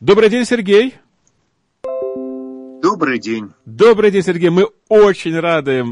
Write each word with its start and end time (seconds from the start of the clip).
Добрый 0.00 0.28
день, 0.28 0.44
Сергей. 0.44 0.94
Добрый 2.82 3.18
день. 3.18 3.52
Добрый 3.64 4.10
день, 4.10 4.22
Сергей. 4.22 4.50
Мы 4.50 4.68
очень 4.90 5.40
рады. 5.40 5.86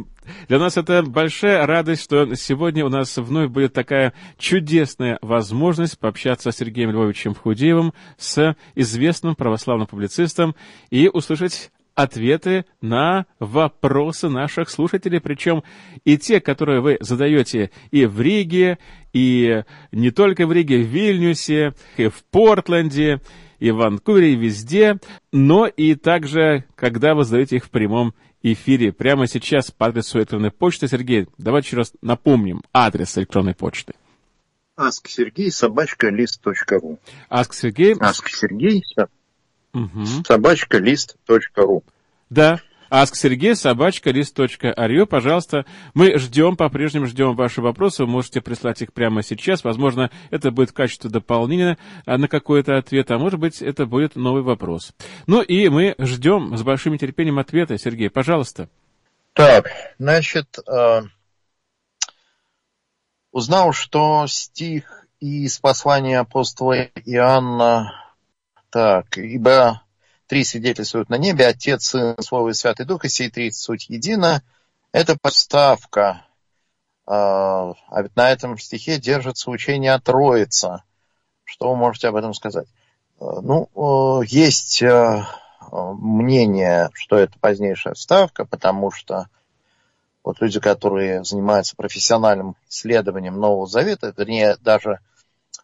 Для 0.46 0.58
нас 0.58 0.76
это 0.76 1.02
большая 1.02 1.66
радость, 1.66 2.02
что 2.02 2.34
сегодня 2.34 2.84
у 2.84 2.90
нас 2.90 3.16
вновь 3.16 3.48
будет 3.48 3.72
такая 3.72 4.12
чудесная 4.36 5.18
возможность 5.22 5.98
пообщаться 5.98 6.50
с 6.50 6.56
Сергеем 6.56 6.90
Львовичем 6.90 7.34
Худеевым, 7.34 7.94
с 8.18 8.54
известным 8.74 9.36
православным 9.36 9.86
публицистом, 9.86 10.54
и 10.90 11.08
услышать 11.08 11.70
ответы 11.94 12.66
на 12.82 13.24
вопросы 13.38 14.28
наших 14.28 14.68
слушателей, 14.68 15.20
причем 15.20 15.62
и 16.04 16.18
те, 16.18 16.40
которые 16.40 16.82
вы 16.82 16.98
задаете 17.00 17.70
и 17.90 18.04
в 18.04 18.20
Риге, 18.20 18.78
и 19.14 19.62
не 19.92 20.10
только 20.10 20.46
в 20.46 20.52
Риге, 20.52 20.82
в 20.82 20.88
Вильнюсе, 20.88 21.72
и 21.96 22.08
в 22.08 22.22
Портленде, 22.30 23.22
и 23.64 23.70
в 23.70 23.76
Ванкувере, 23.76 24.34
и 24.34 24.36
везде, 24.36 24.98
но 25.32 25.66
и 25.66 25.94
также, 25.94 26.66
когда 26.74 27.14
вы 27.14 27.24
задаете 27.24 27.56
их 27.56 27.64
в 27.64 27.70
прямом 27.70 28.12
эфире 28.42 28.92
прямо 28.92 29.26
сейчас 29.26 29.70
по 29.70 29.86
адресу 29.86 30.18
электронной 30.18 30.50
почты. 30.50 30.86
Сергей, 30.86 31.28
давайте 31.38 31.68
еще 31.68 31.78
раз 31.78 31.94
напомним 32.02 32.60
адрес 32.74 33.16
электронной 33.16 33.54
почты. 33.54 33.94
Аск 34.76 35.08
Сергей, 35.08 35.50
собачка, 35.50 36.10
лист.ру. 36.10 36.98
Аск 37.30 37.54
Сергей. 37.54 37.94
Аск 37.98 38.28
Сергей, 38.28 38.84
угу. 39.72 40.04
собачка, 40.26 40.76
лист.ру. 40.76 41.84
Да, 42.28 42.60
Ask 42.94 43.16
Сергей, 43.16 43.56
собачка, 43.56 44.12
лист.ру. 44.12 45.06
Пожалуйста, 45.06 45.66
мы 45.94 46.16
ждем, 46.16 46.56
по-прежнему 46.56 47.06
ждем 47.06 47.34
ваши 47.34 47.60
вопросы. 47.60 48.04
Вы 48.04 48.10
можете 48.10 48.40
прислать 48.40 48.82
их 48.82 48.92
прямо 48.92 49.24
сейчас. 49.24 49.64
Возможно, 49.64 50.12
это 50.30 50.52
будет 50.52 50.70
в 50.70 50.74
качестве 50.74 51.10
дополнения 51.10 51.76
на 52.06 52.28
какой-то 52.28 52.76
ответ, 52.76 53.10
а 53.10 53.18
может 53.18 53.40
быть, 53.40 53.60
это 53.62 53.86
будет 53.86 54.14
новый 54.14 54.44
вопрос. 54.44 54.92
Ну 55.26 55.42
и 55.42 55.68
мы 55.70 55.96
ждем 55.98 56.56
с 56.56 56.62
большим 56.62 56.92
нетерпением 56.92 57.40
ответа. 57.40 57.76
Сергей, 57.78 58.10
пожалуйста. 58.10 58.68
Так, 59.32 59.66
значит, 59.98 60.56
э, 60.60 61.00
узнал, 63.32 63.72
что 63.72 64.24
стих 64.28 65.08
из 65.18 65.58
послания 65.58 66.20
апостола 66.20 66.84
Иоанна, 67.04 67.92
так, 68.70 69.18
ибо 69.18 69.82
три 70.26 70.44
свидетельствуют 70.44 71.08
на 71.08 71.16
небе, 71.16 71.46
Отец, 71.46 71.86
Сын, 71.86 72.16
Слово 72.20 72.50
и 72.50 72.54
Святый 72.54 72.86
Дух, 72.86 73.04
и 73.04 73.08
сей 73.08 73.30
три 73.30 73.50
суть 73.50 73.88
едино. 73.88 74.42
Это 74.92 75.16
подставка. 75.18 76.24
А, 77.06 77.74
а 77.88 78.02
ведь 78.02 78.16
на 78.16 78.30
этом 78.30 78.56
стихе 78.58 78.98
держится 78.98 79.50
учение 79.50 79.92
о 79.92 80.00
Троице. 80.00 80.82
Что 81.44 81.70
вы 81.70 81.76
можете 81.76 82.08
об 82.08 82.16
этом 82.16 82.32
сказать? 82.32 82.66
А, 83.20 83.40
ну, 83.42 84.22
есть 84.22 84.82
а, 84.82 85.28
мнение, 85.70 86.90
что 86.94 87.16
это 87.16 87.38
позднейшая 87.38 87.94
вставка, 87.94 88.44
потому 88.44 88.90
что 88.90 89.28
вот 90.22 90.40
люди, 90.40 90.58
которые 90.58 91.22
занимаются 91.24 91.76
профессиональным 91.76 92.56
исследованием 92.70 93.38
Нового 93.38 93.66
Завета, 93.66 94.14
вернее, 94.16 94.56
даже 94.60 95.00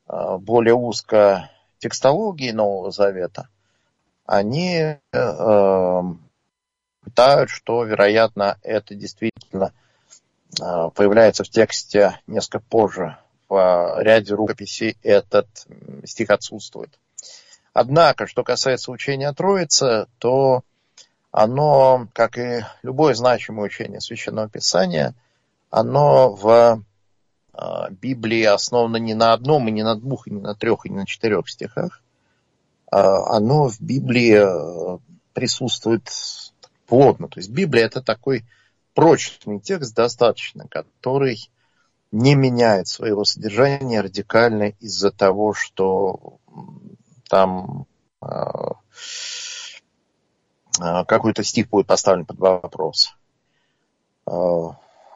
более 0.06 0.75
узко 0.75 1.50
текстологии 1.78 2.50
Нового 2.50 2.91
Завета– 2.91 3.48
они 4.31 4.77
э, 4.77 4.97
эм, 5.12 6.20
считают, 7.05 7.50
что, 7.50 7.83
вероятно, 7.83 8.59
это 8.62 8.95
действительно 8.95 9.72
э, 10.61 10.91
появляется 10.95 11.42
в 11.42 11.48
тексте 11.48 12.20
несколько 12.28 12.61
позже. 12.61 13.17
В 13.48 13.97
ряде 13.98 14.34
рукописей 14.34 14.97
этот 15.03 15.48
стих 16.05 16.31
отсутствует. 16.31 16.97
Однако, 17.72 18.28
что 18.28 18.45
касается 18.45 18.92
учения 18.92 19.27
о 19.27 19.34
Троице, 19.34 20.06
то 20.19 20.62
оно, 21.33 22.06
как 22.12 22.39
и 22.39 22.65
любое 22.84 23.15
значимое 23.15 23.67
учение 23.67 24.00
Священного 24.00 24.48
Писания, 24.48 25.15
оно 25.70 26.33
в 26.33 26.84
э, 27.53 27.91
Библии 27.91 28.44
основано 28.44 28.99
не 28.99 29.15
на 29.15 29.33
одном, 29.33 29.66
и 29.66 29.72
не 29.72 29.83
на 29.83 29.97
двух, 29.97 30.28
и 30.28 30.31
не 30.31 30.41
на 30.41 30.54
трех, 30.54 30.87
и 30.87 30.88
не 30.88 30.99
на 30.99 31.06
четырех 31.06 31.49
стихах, 31.49 32.00
оно 32.91 33.69
в 33.69 33.81
Библии 33.81 34.34
э, 34.34 34.99
присутствует 35.33 36.11
плотно. 36.87 37.28
То 37.28 37.39
есть 37.39 37.51
Библия 37.51 37.87
это 37.87 38.03
такой 38.03 38.45
прочный 38.95 39.61
текст 39.61 39.95
достаточно, 39.95 40.67
который 40.69 41.51
не 42.11 42.34
меняет 42.34 42.89
своего 42.89 43.25
содержания 43.25 44.01
радикально 44.01 44.71
из-за 44.81 45.12
того, 45.12 45.55
что 45.55 46.39
там 47.28 47.87
э, 48.21 48.27
э, 50.81 51.05
какой-то 51.07 51.45
стих 51.45 51.69
будет 51.69 51.87
поставлен 51.87 52.27
под 52.27 52.39
вопрос. 52.39 53.15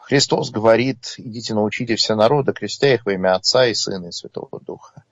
Христос 0.03 0.51
говорит, 0.51 1.15
идите 1.19 1.55
научите 1.55 1.97
все 1.97 2.15
народы, 2.15 2.53
крестя 2.53 2.95
их 2.95 3.06
во 3.06 3.12
имя 3.12 3.37
Отца 3.37 3.67
и 3.67 3.75
Сына 3.75 4.09
и 4.09 4.12
Святого 4.12 4.61
Духа. 4.61 5.05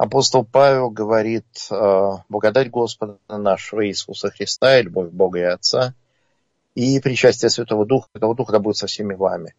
Апостол 0.00 0.46
Павел 0.46 0.88
говорит, 0.88 1.44
«Э, 1.70 2.12
благодать 2.30 2.70
Господа 2.70 3.18
нашего 3.28 3.86
Иисуса 3.86 4.30
Христа 4.30 4.78
и 4.78 4.84
любовь 4.84 5.10
Бога 5.10 5.40
и 5.40 5.42
Отца 5.42 5.92
и 6.74 6.98
причастие 7.00 7.50
Святого 7.50 7.84
Духа, 7.84 8.08
Святого 8.10 8.34
Духа 8.34 8.52
да 8.52 8.60
будет 8.60 8.78
со 8.78 8.86
всеми 8.86 9.12
вами. 9.12 9.54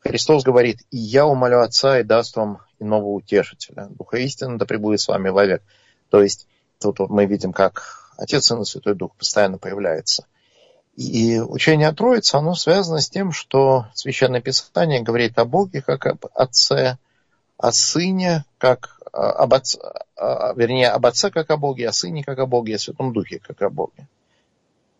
Христос 0.00 0.42
говорит, 0.42 0.80
и 0.90 0.96
я 0.96 1.24
умолю 1.24 1.60
Отца 1.60 2.00
и 2.00 2.02
даст 2.02 2.34
вам 2.34 2.62
иного 2.80 3.06
утешителя. 3.06 3.86
Духа 3.90 4.16
истины 4.16 4.58
да 4.58 4.66
пребудет 4.66 4.98
с 4.98 5.06
вами 5.06 5.28
вовек. 5.28 5.62
То 6.10 6.20
есть 6.20 6.48
тут 6.80 6.98
мы 7.08 7.26
видим, 7.26 7.52
как 7.52 8.12
Отец, 8.18 8.46
Сын 8.46 8.62
и 8.62 8.64
Святой 8.64 8.96
Дух 8.96 9.14
постоянно 9.14 9.58
появляется. 9.58 10.26
И 10.96 11.38
учение 11.38 11.86
о 11.86 11.94
Троице, 11.94 12.34
оно 12.34 12.56
связано 12.56 13.00
с 13.00 13.08
тем, 13.08 13.30
что 13.30 13.86
Священное 13.94 14.40
Писание 14.40 15.00
говорит 15.00 15.38
о 15.38 15.44
Боге 15.44 15.80
как 15.80 16.06
об 16.06 16.26
Отце, 16.34 16.98
о 17.56 17.70
Сыне 17.70 18.44
как 18.58 18.95
об 19.16 19.54
отце, 19.54 19.78
а, 20.16 20.52
вернее, 20.54 20.90
об 20.90 21.06
Отце 21.06 21.30
как 21.30 21.50
о 21.50 21.56
Боге, 21.56 21.88
о 21.88 21.92
Сыне 21.92 22.22
как 22.22 22.38
о 22.38 22.46
Боге, 22.46 22.76
о 22.76 22.78
Святом 22.78 23.12
Духе 23.12 23.38
как 23.38 23.62
о 23.62 23.70
Боге. 23.70 24.06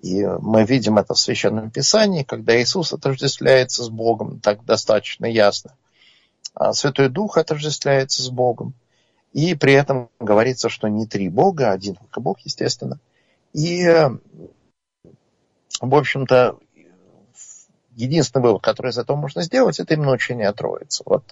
И 0.01 0.25
мы 0.25 0.65
видим 0.65 0.99
это 0.99 1.15
в 1.15 1.19
Священном 1.19 1.71
Писании, 1.71 2.23
когда 2.23 2.61
Иисус 2.61 2.93
отождествляется 2.93 3.83
с 3.83 3.89
Богом, 3.89 4.41
так 4.41 4.65
достаточно 4.65 5.27
ясно. 5.27 5.75
А 6.55 6.73
Святой 6.73 7.09
Дух 7.09 7.37
отождествляется 7.39 8.23
с 8.23 8.31
Богом. 8.31 8.75
И 9.33 9.55
при 9.55 9.75
этом 9.75 10.09
говорится, 10.19 10.69
что 10.69 10.89
не 10.89 11.07
три 11.07 11.29
Бога, 11.29 11.71
один 11.71 11.97
только 11.97 12.21
Бог, 12.21 12.41
естественно. 12.41 12.99
И, 13.53 13.85
в 15.81 15.95
общем-то, 15.95 16.59
единственный 17.95 18.43
вывод, 18.43 18.63
который 18.63 18.91
из 18.91 18.99
этого 18.99 19.17
можно 19.17 19.43
сделать, 19.43 19.81
это 19.81 19.95
именно 19.95 20.13
учение 20.13 20.49
о 20.49 20.55
Троице. 20.55 21.03
Вот 21.05 21.25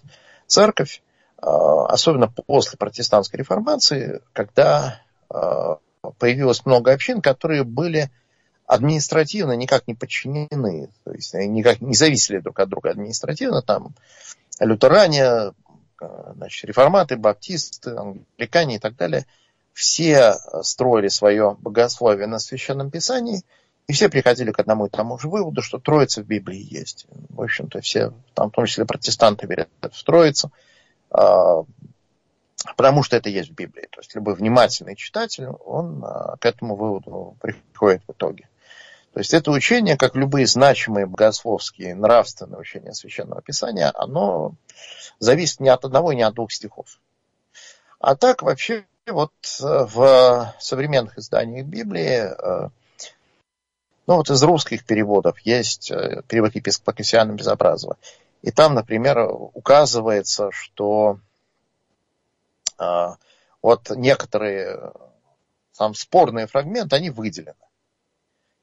церковь 0.47 1.01
а, 1.01 1.04
особенно 1.45 2.29
после 2.29 2.79
протестантской 2.79 3.39
реформации, 3.39 4.21
когда 4.33 5.01
а, 5.29 5.79
появилось 6.19 6.65
много 6.65 6.93
общин, 6.93 7.21
которые 7.21 7.65
были 7.65 8.11
административно 8.67 9.53
никак 9.53 9.87
не 9.87 9.95
подчинены, 9.95 10.89
то 11.05 11.13
есть 11.13 11.35
никак 11.35 11.83
не 11.83 11.95
зависели 11.95 12.39
друг 12.39 12.59
от 12.61 12.69
друга 12.71 12.91
административно, 12.91 13.61
там 13.61 13.95
лютеране, 14.59 15.25
а, 15.25 15.53
значит, 16.35 16.65
реформаты, 16.65 17.17
баптисты, 17.17 17.91
англикане 17.91 18.77
и 18.77 18.79
так 18.79 18.97
далее, 18.97 19.27
все 19.75 20.37
строили 20.63 21.09
свое 21.09 21.57
богословие 21.61 22.27
на 22.27 22.39
Священном 22.39 22.91
Писании, 22.91 23.43
и 23.87 23.93
все 23.93 24.09
приходили 24.09 24.51
к 24.51 24.59
одному 24.61 24.87
и 24.87 24.91
тому 24.91 25.19
же 25.19 25.29
выводу, 25.29 25.61
что 25.61 25.79
Троица 25.79 26.23
в 26.23 26.27
Библии 26.27 26.67
есть. 26.71 27.07
В 27.29 27.43
общем-то, 27.43 27.83
все, 27.83 28.15
там, 28.33 28.51
в 28.51 28.55
том 28.55 28.65
числе 28.65 28.87
протестанты 28.87 29.47
верят 29.47 29.69
в 29.93 30.05
Троицу. 30.05 30.51
А, 31.15 31.65
потому 32.77 33.03
что 33.03 33.17
это 33.17 33.29
есть 33.29 33.51
в 33.51 33.55
Библии. 33.55 33.89
То 33.91 34.01
есть 34.01 34.15
любой 34.15 34.35
внимательный 34.35 34.97
читатель, 34.97 35.47
он 35.47 36.05
а, 36.05 36.37
к 36.39 36.45
этому 36.45 36.75
выводу 36.75 37.37
приходит 37.41 38.03
в 38.07 38.13
итоге. 38.13 38.49
То 39.13 39.21
есть 39.21 39.33
это 39.33 39.53
учение, 39.53 39.97
как 39.97 40.17
любые 40.17 40.47
значимые 40.47 41.07
богословские 41.07 41.95
нравственные 41.95 42.59
учения 42.59 42.93
Священного 42.93 43.43
Писания, 43.43 43.93
оно 43.95 44.55
зависит 45.21 45.61
не 45.61 45.69
от 45.69 45.85
одного 45.85 46.11
и 46.11 46.17
не 46.17 46.23
от 46.23 46.35
двух 46.35 46.51
стихов. 46.51 46.99
А 48.01 48.17
так 48.17 48.43
вообще 48.43 48.85
вот 49.07 49.33
э, 49.61 49.87
в 49.95 50.55
современных 50.59 51.17
изданиях 51.17 51.65
Библии, 51.65 52.23
э, 52.25 52.71
ну 54.09 54.17
вот 54.17 54.31
из 54.31 54.43
русских 54.43 54.85
переводов 54.85 55.39
есть 55.41 55.93
э, 55.93 56.23
перевод 56.27 56.57
епископа 56.57 56.93
Кассиана 56.93 57.33
Безобразова. 57.33 57.97
И 58.45 58.51
там, 58.51 58.75
например, 58.75 59.27
указывается, 59.31 60.51
что 60.53 61.19
э, 62.79 63.07
вот 63.63 63.91
некоторые 63.97 64.93
там 65.79 65.95
спорные 65.95 66.47
фрагменты, 66.47 66.95
они 66.95 67.09
выделены. 67.09 67.55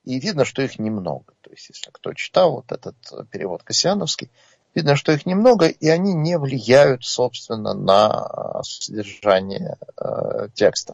И 0.04 0.20
видно, 0.20 0.46
что 0.46 0.62
их 0.62 0.78
немного. 0.78 1.34
То 1.42 1.50
есть, 1.50 1.70
если 1.70 1.90
кто 1.90 2.14
читал 2.14 2.52
вот 2.52 2.72
этот 2.72 2.96
перевод 3.32 3.64
Кассиановский, 3.64 4.30
видно, 4.76 4.96
что 4.96 5.14
их 5.14 5.26
немного, 5.26 5.66
и 5.66 5.88
они 5.90 6.14
не 6.14 6.38
влияют, 6.38 7.04
собственно, 7.04 7.74
на 7.74 8.62
содержание 8.62 9.78
э, 9.98 10.50
текста. 10.54 10.94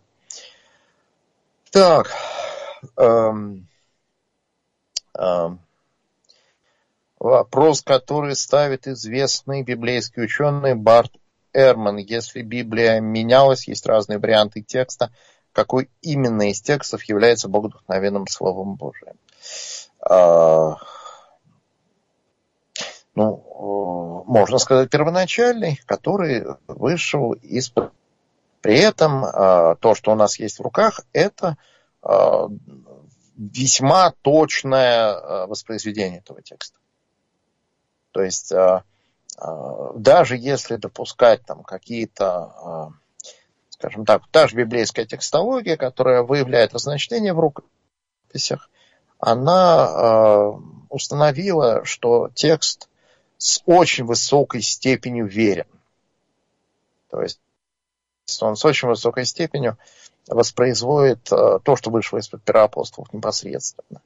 Так, 1.71 2.09
эм, 2.95 3.67
эм, 5.13 5.59
вопрос, 7.19 7.81
который 7.81 8.35
ставит 8.35 8.87
известный 8.87 9.63
библейский 9.63 10.23
ученый 10.23 10.75
Барт 10.75 11.11
Эрман. 11.53 11.97
Если 11.97 12.41
Библия 12.41 12.99
менялась, 12.99 13.67
есть 13.67 13.85
разные 13.85 14.19
варианты 14.19 14.61
текста, 14.61 15.11
какой 15.51 15.89
именно 16.01 16.49
из 16.49 16.61
текстов 16.61 17.03
является 17.03 17.47
богодухновенным 17.47 18.27
Словом 18.27 18.75
Божиим? 18.75 19.15
Э, 20.07 20.75
ну, 23.15 24.23
можно 24.27 24.59
сказать, 24.59 24.89
первоначальный, 24.91 25.79
который 25.85 26.45
вышел 26.67 27.31
из... 27.33 27.73
При 28.61 28.77
этом 28.77 29.25
э, 29.25 29.75
то, 29.79 29.95
что 29.95 30.11
у 30.11 30.15
нас 30.15 30.37
есть 30.39 30.59
в 30.59 30.61
руках, 30.61 31.01
это 31.13 31.57
э, 32.03 32.47
весьма 33.37 34.13
точное 34.21 35.13
э, 35.13 35.45
воспроизведение 35.47 36.19
этого 36.19 36.41
текста. 36.41 36.76
То 38.17 38.23
есть 38.23 38.51
даже 39.93 40.37
если 40.37 40.77
допускать 40.77 41.45
там 41.45 41.61
какие-то, 41.61 42.91
скажем 43.69 44.05
так, 44.07 44.23
та 44.31 44.47
же 44.47 44.55
библейская 44.55 45.05
текстология, 45.05 45.77
которая 45.77 46.23
выявляет 46.23 46.71
значение 46.71 47.33
в 47.33 47.39
рукописях, 47.39 48.71
она 49.19 50.55
установила, 50.89 51.85
что 51.85 52.31
текст 52.33 52.89
с 53.37 53.61
очень 53.67 54.05
высокой 54.05 54.63
степенью 54.63 55.27
верен. 55.27 55.67
То 57.11 57.21
есть 57.21 57.39
он 58.41 58.55
с 58.55 58.65
очень 58.65 58.87
высокой 58.87 59.25
степенью 59.25 59.77
воспроизводит 60.27 61.23
то, 61.25 61.75
что 61.75 61.91
вышло 61.91 62.17
из-под 62.17 62.41
пера 62.41 62.63
апостолов 62.63 63.13
непосредственно. 63.13 64.01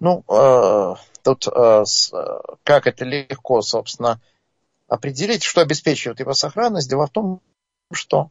Ну, 0.00 0.24
э, 0.28 0.94
тут 1.22 1.46
э, 1.48 1.84
как 2.64 2.86
это 2.86 3.04
легко, 3.04 3.62
собственно, 3.62 4.20
определить, 4.88 5.42
что 5.42 5.60
обеспечивает 5.60 6.20
его 6.20 6.34
сохранность. 6.34 6.88
Дело 6.88 7.06
в 7.06 7.10
том, 7.10 7.40
что 7.92 8.30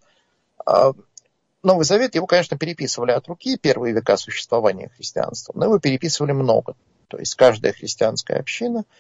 Новый 1.63 1.85
Завет, 1.85 2.15
его, 2.15 2.27
конечно, 2.27 2.57
переписывали 2.57 3.11
от 3.11 3.27
руки 3.27 3.57
первые 3.57 3.93
века 3.93 4.17
существования 4.17 4.89
христианства, 4.89 5.53
но 5.55 5.65
его 5.65 5.79
переписывали 5.79 6.31
много. 6.31 6.75
То 7.07 7.17
есть 7.17 7.35
каждая 7.35 7.73
христианская 7.73 8.39
община– 8.39 8.85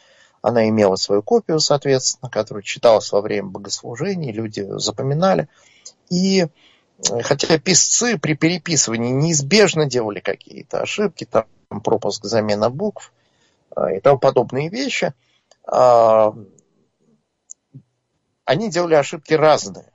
она 0.45 0.69
имела 0.69 0.95
свою 0.95 1.23
копию, 1.23 1.59
соответственно, 1.59 2.29
которую 2.29 2.61
читалась 2.61 3.11
во 3.11 3.21
время 3.21 3.47
богослужений, 3.47 4.31
люди 4.31 4.63
запоминали. 4.77 5.49
И 6.11 6.41
э, 6.41 7.21
хотя 7.23 7.57
писцы 7.57 8.19
при 8.19 8.35
переписывании 8.35 9.11
неизбежно 9.11 9.87
делали 9.87 10.19
какие-то 10.19 10.81
ошибки, 10.81 11.25
там 11.25 11.45
пропуск, 11.83 12.25
замена 12.25 12.69
букв 12.69 13.13
э, 13.75 13.97
и 13.97 13.99
тому 13.99 14.19
подобные 14.19 14.69
вещи, 14.69 15.13
а, 15.67 16.33
они 18.45 18.69
делали 18.69 18.95
ошибки 18.95 19.33
разные. 19.33 19.91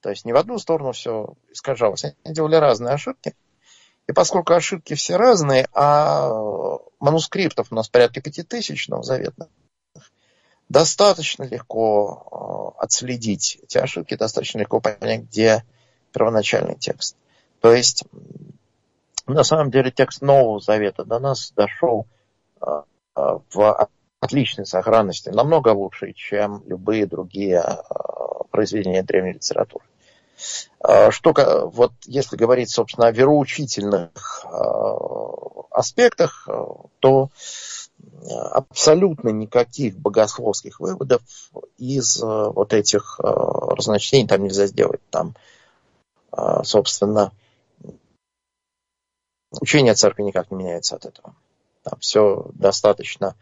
То 0.00 0.10
есть 0.10 0.24
не 0.24 0.32
в 0.32 0.36
одну 0.36 0.58
сторону 0.58 0.92
все 0.92 1.34
искажалось. 1.50 2.04
Они 2.04 2.34
делали 2.34 2.56
разные 2.56 2.94
ошибки. 2.94 3.34
И 4.06 4.12
поскольку 4.12 4.52
ошибки 4.52 4.94
все 4.94 5.16
разные, 5.16 5.66
а 5.72 6.30
манускриптов 7.00 7.68
у 7.70 7.74
нас 7.74 7.88
порядка 7.88 8.20
пяти 8.20 8.42
тысяч 8.42 8.88
новозаветных, 8.88 9.48
достаточно 10.68 11.44
легко 11.44 12.74
э, 12.76 12.82
отследить 12.82 13.58
эти 13.62 13.78
ошибки, 13.78 14.16
достаточно 14.16 14.58
легко 14.58 14.80
понять, 14.80 15.22
где 15.22 15.64
первоначальный 16.12 16.76
текст. 16.76 17.16
То 17.60 17.72
есть, 17.72 18.04
на 19.26 19.44
самом 19.44 19.70
деле, 19.70 19.90
текст 19.90 20.22
Нового 20.22 20.60
Завета 20.60 21.04
до 21.04 21.18
нас 21.18 21.52
дошел 21.56 22.06
э, 22.60 22.66
э, 23.16 23.38
в 23.52 23.88
отличной 24.20 24.66
сохранности, 24.66 25.28
намного 25.28 25.68
лучше, 25.68 26.12
чем 26.12 26.62
любые 26.66 27.06
другие 27.06 27.62
произведения 28.50 29.02
древней 29.02 29.32
литературы. 29.32 29.84
А, 30.80 31.10
что, 31.10 31.32
вот 31.72 31.92
если 32.04 32.36
говорить, 32.36 32.70
собственно, 32.70 33.08
о 33.08 33.12
вероучительных 33.12 34.44
а, 34.44 34.96
аспектах, 35.70 36.48
а, 36.48 36.86
то 37.00 37.30
абсолютно 38.52 39.28
никаких 39.30 39.98
богословских 39.98 40.80
выводов 40.80 41.20
из 41.76 42.20
вот 42.22 42.72
этих 42.72 43.18
разночтений 43.20 44.26
там 44.26 44.44
нельзя 44.44 44.66
сделать. 44.66 45.00
Там, 45.10 45.34
собственно, 46.62 47.32
учение 49.60 49.94
церкви 49.94 50.22
никак 50.22 50.50
не 50.50 50.56
меняется 50.56 50.96
от 50.96 51.06
этого. 51.06 51.34
Там 51.82 51.98
все 52.00 52.46
достаточно 52.54 53.34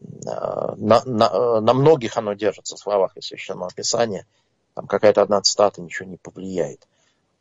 на, 0.00 1.02
на, 1.04 1.60
на 1.60 1.74
многих 1.74 2.16
оно 2.16 2.32
держится 2.34 2.76
в 2.76 2.78
словах 2.80 3.16
из 3.16 3.26
Священного 3.26 3.70
Писания– 3.74 4.26
там 4.74 4.86
какая-то 4.86 5.22
одна 5.22 5.40
цитата 5.42 5.80
ничего 5.80 6.08
не 6.08 6.16
повлияет. 6.16 6.86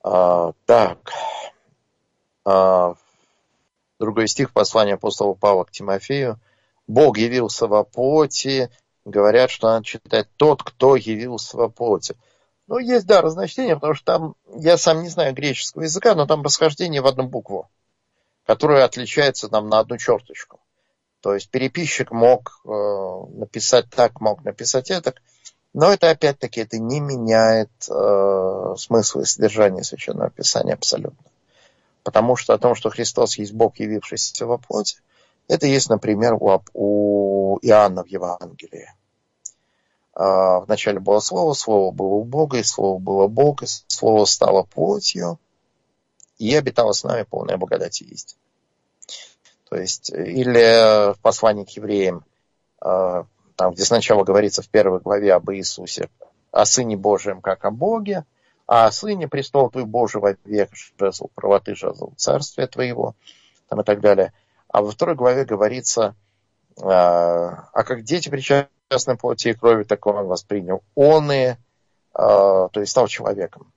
А, 0.03 0.51
так. 0.65 1.13
А, 2.43 2.95
другой 3.99 4.27
стих 4.27 4.51
послания 4.51 4.95
апостола 4.95 5.33
Павла 5.33 5.63
к 5.63 5.71
Тимофею. 5.71 6.39
Бог 6.87 7.17
явился 7.17 7.67
в 7.67 7.83
плоти. 7.83 8.69
Говорят, 9.05 9.49
что 9.49 9.67
надо 9.67 9.85
читать 9.85 10.27
тот, 10.37 10.61
кто 10.61 10.95
явился 10.95 11.57
в 11.57 11.69
плоти. 11.69 12.15
Ну, 12.67 12.77
есть, 12.77 13.05
да, 13.05 13.21
разночтение, 13.21 13.75
потому 13.75 13.95
что 13.95 14.05
там, 14.05 14.35
я 14.55 14.77
сам 14.77 15.01
не 15.01 15.09
знаю 15.09 15.33
греческого 15.33 15.83
языка, 15.83 16.15
но 16.15 16.25
там 16.25 16.41
расхождение 16.41 17.01
в 17.01 17.07
одну 17.07 17.23
букву, 17.27 17.69
которая 18.45 18.85
отличается 18.85 19.49
там 19.49 19.69
на 19.69 19.79
одну 19.79 19.97
черточку. 19.97 20.59
То 21.21 21.35
есть 21.35 21.49
переписчик 21.49 22.11
мог 22.11 22.61
э, 22.65 22.69
написать 23.37 23.89
так, 23.89 24.19
мог 24.21 24.43
написать 24.43 24.89
это. 24.89 25.13
Но 25.73 25.91
это 25.93 26.09
опять-таки 26.09 26.61
это 26.61 26.79
не 26.79 26.99
меняет 26.99 27.71
э, 27.89 28.75
смысл 28.77 29.19
и 29.19 29.25
содержание 29.25 29.83
Священного 29.83 30.31
Писания 30.31 30.73
абсолютно. 30.73 31.25
Потому 32.03 32.35
что 32.35 32.53
о 32.53 32.57
том, 32.57 32.75
что 32.75 32.89
Христос 32.89 33.37
есть 33.37 33.53
Бог, 33.53 33.79
явившийся 33.79 34.47
во 34.47 34.57
плоти, 34.57 34.97
это 35.47 35.67
есть, 35.67 35.89
например, 35.89 36.33
у, 36.33 36.59
у 36.73 37.59
Иоанна 37.61 38.03
в 38.03 38.07
Евангелии. 38.07 38.89
Э, 40.15 40.59
вначале 40.65 40.99
было 40.99 41.19
Слово, 41.19 41.53
Слово 41.53 41.91
было 41.91 42.15
у 42.15 42.23
Бога, 42.23 42.57
и 42.57 42.63
Слово 42.63 42.99
было 42.99 43.27
Бог, 43.27 43.61
и 43.61 43.67
Слово 43.87 44.25
стало 44.25 44.63
плотью, 44.63 45.39
и 46.41 46.55
обитало 46.55 46.91
с 46.91 47.03
нами 47.03 47.23
полная 47.23 47.57
благодать 47.57 48.01
и 48.01 48.05
истина. 48.05 48.39
То 49.69 49.77
есть, 49.77 50.09
или 50.09 51.13
в 51.13 51.19
послании 51.19 51.63
к 51.63 51.69
евреям 51.69 52.25
э, 52.83 53.23
там, 53.55 53.73
где 53.73 53.83
сначала 53.83 54.23
говорится 54.23 54.61
в 54.61 54.69
первой 54.69 54.99
главе 54.99 55.33
об 55.33 55.49
Иисусе, 55.51 56.09
о 56.51 56.65
Сыне 56.65 56.97
Божьем, 56.97 57.41
как 57.41 57.63
о 57.63 57.71
Боге, 57.71 58.25
а 58.67 58.87
о 58.87 58.91
Сыне 58.91 59.27
престол 59.27 59.69
Твой 59.69 59.85
Божий 59.85 60.19
во 60.19 60.35
век 60.45 60.71
жезл 60.99 61.29
правоты, 61.35 61.75
жезл 61.75 62.11
царствия 62.17 62.67
Твоего, 62.67 63.15
там 63.69 63.81
и 63.81 63.83
так 63.83 64.01
далее. 64.01 64.33
А 64.67 64.81
во 64.81 64.91
второй 64.91 65.15
главе 65.15 65.45
говорится, 65.45 66.15
а, 66.81 67.69
а 67.71 67.83
как 67.83 68.03
дети 68.03 68.29
причастны 68.29 69.15
плоти 69.15 69.49
и 69.49 69.53
крови, 69.53 69.83
так 69.83 70.05
он 70.07 70.25
воспринял. 70.25 70.81
Он 70.95 71.31
и, 71.31 71.55
а, 72.13 72.67
то 72.69 72.79
есть 72.79 72.91
стал 72.91 73.07
человеком. 73.07 73.71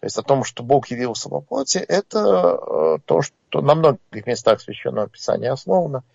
То 0.00 0.06
есть 0.06 0.18
о 0.18 0.22
том, 0.22 0.44
что 0.44 0.62
Бог 0.62 0.88
явился 0.88 1.28
во 1.28 1.40
плоти, 1.40 1.78
это 1.78 2.20
а, 2.20 2.98
то, 3.04 3.22
что 3.22 3.60
на 3.60 3.74
многих 3.74 4.26
местах 4.26 4.60
Священного 4.60 5.08
Писания 5.08 5.52
основано– 5.52 6.04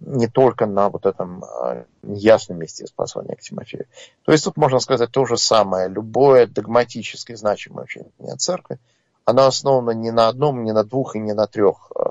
не 0.00 0.26
только 0.26 0.66
на 0.66 0.88
вот 0.88 1.06
этом 1.06 1.44
а, 1.44 1.84
ясном 2.02 2.58
месте 2.58 2.84
из 2.84 2.90
послания 2.90 3.36
к 3.36 3.40
Тимофею. 3.40 3.86
То 4.24 4.32
есть 4.32 4.44
тут 4.44 4.56
можно 4.56 4.78
сказать 4.78 5.10
то 5.10 5.24
же 5.24 5.36
самое. 5.36 5.88
Любое 5.88 6.46
догматически 6.46 7.34
значимое 7.34 7.84
учение 7.84 8.36
церкви, 8.36 8.78
оно 9.24 9.46
основано 9.46 9.92
не 9.92 10.10
на 10.10 10.28
одном, 10.28 10.64
не 10.64 10.72
на 10.72 10.84
двух 10.84 11.16
и 11.16 11.20
не 11.20 11.32
на 11.32 11.46
трех 11.46 11.90
э, 11.94 12.02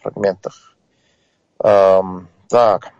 фрагментах. 0.00 0.76
Эм, 1.60 2.28
так, 2.48 2.92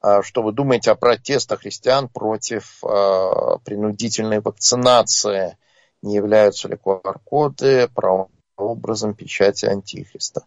а 0.00 0.22
что 0.22 0.42
вы 0.42 0.52
думаете 0.52 0.92
о 0.92 0.94
протестах 0.94 1.60
христиан 1.60 2.08
против 2.08 2.84
э, 2.84 3.58
принудительной 3.64 4.40
вакцинации? 4.40 5.56
Не 6.04 6.16
являются 6.16 6.68
ли 6.68 6.76
QR-коды 6.76 7.88
прообразом 7.88 9.14
печати 9.14 9.64
Антихриста? 9.64 10.44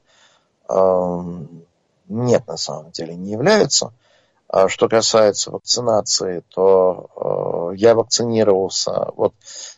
Нет, 0.70 2.48
на 2.48 2.58
самом 2.58 2.92
деле 2.92 3.16
не 3.16 3.32
являются. 3.32 3.92
А 4.48 4.70
что 4.70 4.88
касается 4.88 5.52
вакцинации, 5.52 6.42
то 6.54 7.72
э, 7.74 7.76
я 7.76 7.96
вакцинировался, 7.96 9.12
вот 9.18 9.34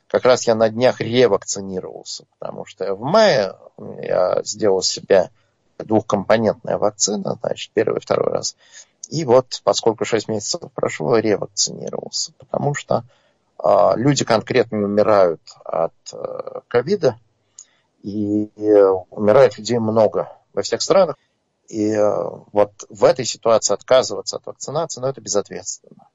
как 0.08 0.26
раз 0.26 0.46
я 0.46 0.54
на 0.54 0.70
днях 0.70 1.02
ревакцинировался, 1.02 2.26
потому 2.38 2.66
что 2.66 2.94
в 2.94 3.02
мае 3.02 3.56
я 4.00 4.44
сделал 4.44 4.84
себе 4.84 5.32
двухкомпонентная 5.80 6.78
вакцина, 6.78 7.40
значит, 7.42 7.72
первый 7.74 7.98
и 7.98 8.02
второй 8.02 8.32
раз. 8.32 8.56
И 9.10 9.26
вот, 9.26 9.60
поскольку 9.64 10.06
6 10.06 10.28
месяцев 10.28 10.62
прошло, 10.76 11.18
ревакцинировался, 11.18 12.34
потому 12.38 12.76
что 12.76 13.06
люди 13.96 14.26
конкретно 14.26 14.78
умирают 14.80 15.42
от 15.66 15.94
э, 16.14 16.62
ковида, 16.68 17.20
И 18.04 18.50
умирает 19.10 19.58
людей 19.58 19.80
много 19.80 20.32
во 20.54 20.62
всех 20.62 20.82
странах. 20.82 21.18
И 21.68 21.96
вот 22.52 22.72
в 22.90 23.04
этой 23.04 23.26
ситуации 23.26 23.74
отказываться 23.74 24.38
от 24.38 24.46
вакцинации, 24.46 25.02
ну, 25.02 25.08
это 25.08 25.22
безответственно. 25.22 26.08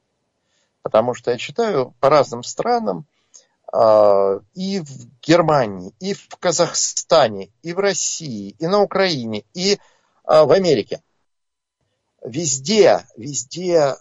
Потому 0.83 1.15
что 1.15 1.31
я 1.31 1.39
читаю 1.39 1.95
по 2.01 2.09
разным 2.09 2.43
странам, 2.43 3.07
и 4.55 4.81
в 4.81 5.21
Германии, 5.23 5.93
и 6.01 6.15
в 6.15 6.29
Казахстане, 6.41 7.51
и 7.63 7.73
в 7.73 7.79
России, 7.79 8.57
и 8.59 8.67
на 8.67 8.83
Украине, 8.83 9.45
и 9.55 9.79
в 10.25 10.51
Америке. 10.51 11.03
Везде, 12.23 13.05
везде 13.17 13.95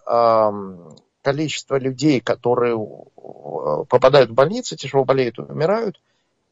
количество 1.23 1.79
людей, 1.79 2.19
которые 2.19 2.75
э, 2.75 3.85
попадают 3.89 4.29
в 4.29 4.33
больницу, 4.33 4.75
тяжело 4.75 5.05
болеют, 5.05 5.39
умирают, 5.39 5.99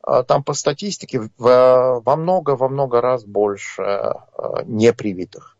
а 0.02 0.24
там 0.24 0.44
по 0.44 0.54
статистике 0.54 1.30
во 1.38 2.16
много, 2.16 2.56
во 2.56 2.70
много 2.70 3.02
раз 3.02 3.24
больше 3.24 3.84
э, 3.84 4.14
непривитых. 4.66 5.58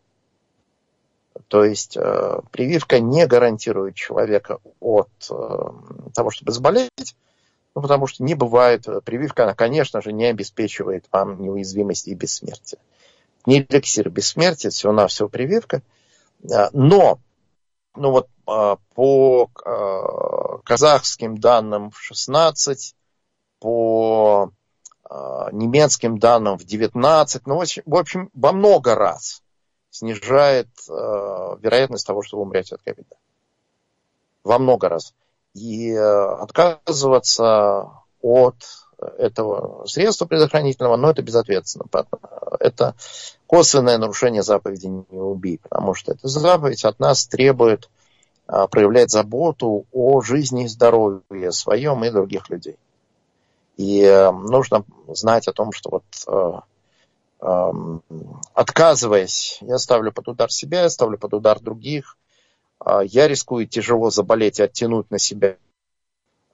То 1.46 1.64
есть 1.64 1.96
э, 1.96 2.40
прививка 2.50 2.98
не 2.98 3.26
гарантирует 3.26 3.94
человека 3.94 4.58
от 4.80 5.10
того, 6.14 6.30
чтобы 6.30 6.52
заболеть, 6.52 7.14
ну, 7.74 7.82
потому 7.82 8.06
что 8.06 8.24
не 8.24 8.34
бывает, 8.34 8.86
прививка, 9.04 9.44
она, 9.44 9.54
конечно 9.54 10.02
же, 10.02 10.12
не 10.12 10.26
обеспечивает 10.26 11.06
вам 11.12 11.40
неуязвимости 11.40 12.10
и 12.10 12.14
бессмертия. 12.14 12.78
Не 13.46 13.60
эликсир 13.60 14.10
бессмертия, 14.10 14.70
всего-навсего 14.70 15.28
прививка. 15.28 15.82
Но 16.72 17.18
ну 17.94 18.10
вот 18.10 18.28
а, 18.46 18.76
по 18.94 19.50
а, 19.64 20.58
казахским 20.64 21.38
данным 21.38 21.90
в 21.90 21.98
16, 21.98 22.94
по 23.60 24.50
а, 25.04 25.50
немецким 25.52 26.18
данным 26.18 26.58
в 26.58 26.64
19, 26.64 27.46
ну, 27.46 27.62
в 27.84 27.96
общем, 27.96 28.30
во 28.34 28.52
много 28.52 28.94
раз 28.94 29.42
снижает 29.90 30.68
вероятность 30.88 32.06
того, 32.06 32.22
что 32.22 32.38
вы 32.38 32.44
умрете 32.44 32.76
от 32.76 32.82
ковида. 32.82 33.14
Во 34.42 34.58
много 34.58 34.88
раз. 34.88 35.12
И 35.52 35.92
отказываться 35.94 37.90
от 38.22 38.56
этого 39.18 39.86
средства 39.86 40.26
предохранительного, 40.26 40.96
но 40.96 41.10
это 41.10 41.22
безответственно. 41.22 41.86
Это 42.60 42.94
косвенное 43.46 43.98
нарушение 43.98 44.42
заповеди 44.42 44.86
«не 44.86 45.18
убий», 45.18 45.58
потому 45.62 45.94
что 45.94 46.12
эта 46.12 46.28
заповедь 46.28 46.84
от 46.84 46.98
нас 47.00 47.26
требует 47.26 47.88
а, 48.46 48.66
проявлять 48.66 49.10
заботу 49.10 49.86
о 49.92 50.20
жизни 50.20 50.64
и 50.64 50.68
здоровье 50.68 51.52
своем 51.52 52.04
и 52.04 52.10
других 52.10 52.50
людей. 52.50 52.76
И 53.76 54.02
э, 54.02 54.30
нужно 54.30 54.84
знать 55.08 55.48
о 55.48 55.52
том, 55.52 55.72
что 55.72 55.90
вот 55.90 56.04
э, 56.28 57.46
эм, 57.46 58.02
отказываясь, 58.52 59.58
я 59.62 59.78
ставлю 59.78 60.12
под 60.12 60.28
удар 60.28 60.50
себя, 60.50 60.82
я 60.82 60.90
ставлю 60.90 61.16
под 61.16 61.34
удар 61.34 61.58
других, 61.58 62.18
а, 62.78 63.02
я 63.02 63.28
рискую 63.28 63.66
тяжело 63.66 64.10
заболеть 64.10 64.58
и 64.60 64.62
оттянуть 64.62 65.10
на 65.10 65.18
себя 65.18 65.56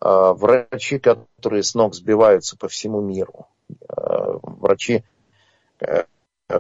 врачи, 0.00 0.98
которые 0.98 1.62
с 1.62 1.74
ног 1.74 1.94
сбиваются 1.94 2.56
по 2.56 2.68
всему 2.68 3.00
миру, 3.00 3.46
врачи, 3.88 5.04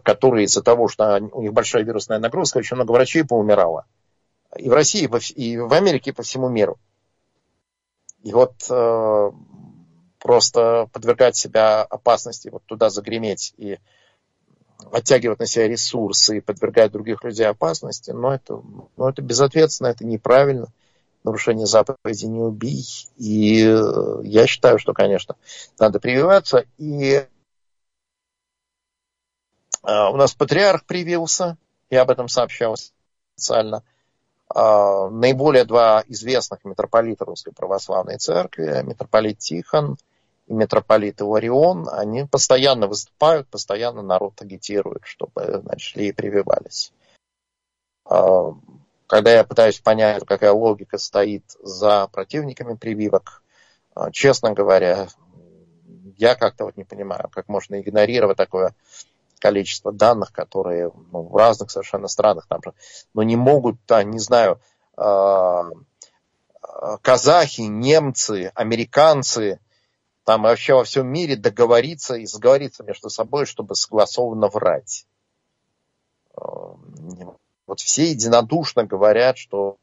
которые 0.02 0.44
из-за 0.44 0.62
того, 0.62 0.88
что 0.88 1.18
у 1.32 1.42
них 1.42 1.52
большая 1.52 1.84
вирусная 1.84 2.18
нагрузка, 2.18 2.58
очень 2.58 2.76
много 2.76 2.92
врачей 2.92 3.24
поумирало. 3.24 3.86
И 4.56 4.68
в 4.68 4.72
России, 4.72 5.08
и 5.34 5.56
в 5.58 5.72
Америке, 5.72 6.10
и 6.10 6.14
по 6.14 6.22
всему 6.22 6.48
миру. 6.48 6.78
И 8.22 8.32
вот 8.32 8.54
э, 8.68 9.30
просто 10.18 10.88
подвергать 10.92 11.36
себя 11.36 11.82
опасности, 11.82 12.48
вот 12.48 12.62
туда 12.64 12.90
загреметь 12.90 13.54
и 13.56 13.78
оттягивать 14.92 15.38
на 15.38 15.46
себя 15.46 15.68
ресурсы 15.68 16.38
и 16.38 16.40
подвергать 16.40 16.92
других 16.92 17.22
людей 17.24 17.46
опасности, 17.46 18.10
но 18.10 18.34
это, 18.34 18.60
ну, 18.96 19.08
это 19.08 19.22
безответственно, 19.22 19.88
это 19.88 20.04
неправильно. 20.04 20.68
Нарушение 21.24 21.66
заповеди 21.66 22.26
не 22.26 22.40
убий. 22.40 22.86
И 23.16 23.64
э, 23.64 24.20
я 24.22 24.46
считаю, 24.46 24.78
что, 24.78 24.92
конечно, 24.94 25.36
надо 25.78 26.00
прививаться. 26.00 26.64
И 26.78 27.26
а, 29.82 30.10
у 30.10 30.16
нас 30.16 30.34
патриарх 30.34 30.84
привился, 30.84 31.56
я 31.90 32.02
об 32.02 32.10
этом 32.10 32.28
сообщал 32.28 32.76
специально. 32.76 33.82
А, 34.48 35.08
наиболее 35.08 35.64
два 35.64 36.04
известных 36.06 36.64
митрополита 36.64 37.24
Русской 37.24 37.52
Православной 37.52 38.18
Церкви, 38.18 38.82
митрополит 38.82 39.38
Тихон 39.38 39.96
и 40.46 40.52
митрополит 40.52 41.20
Иларион, 41.20 41.88
они 41.90 42.24
постоянно 42.24 42.86
выступают, 42.86 43.48
постоянно 43.48 44.02
народ 44.02 44.40
агитирует, 44.40 45.02
чтобы 45.04 45.60
значит, 45.62 45.80
шли 45.80 46.08
и 46.08 46.12
прививались. 46.12 46.92
А, 49.08 49.16
когда 49.16 49.32
я 49.32 49.44
пытаюсь 49.44 49.80
понять, 49.80 50.24
какая 50.26 50.52
логика 50.52 50.98
стоит 50.98 51.44
за 51.62 52.08
противниками 52.08 52.74
прививок, 52.74 53.42
честно 54.12 54.52
говоря, 54.52 55.08
я 56.16 56.34
как-то 56.34 56.64
вот 56.64 56.76
не 56.76 56.84
понимаю, 56.84 57.28
как 57.32 57.48
можно 57.48 57.80
игнорировать 57.80 58.36
такое 58.36 58.74
количество 59.38 59.92
данных, 59.92 60.32
которые 60.32 60.92
ну, 61.12 61.22
в 61.22 61.36
разных 61.36 61.70
совершенно 61.70 62.08
странах 62.08 62.46
там 62.48 62.60
но 63.14 63.22
не 63.22 63.36
могут, 63.36 63.76
да, 63.86 64.02
не 64.02 64.18
знаю, 64.18 64.60
э, 64.96 65.62
казахи, 67.02 67.62
немцы, 67.62 68.50
американцы, 68.54 69.60
там 70.24 70.42
вообще 70.42 70.74
во 70.74 70.84
всем 70.84 71.06
мире 71.06 71.36
договориться 71.36 72.16
и 72.16 72.26
сговориться 72.26 72.82
между 72.84 73.10
собой, 73.10 73.46
чтобы 73.46 73.74
согласованно 73.74 74.48
врать. 74.48 75.06
Вот 77.68 77.80
все 77.80 78.10
единодушно 78.10 78.84
говорят, 78.84 79.36
что 79.36 79.76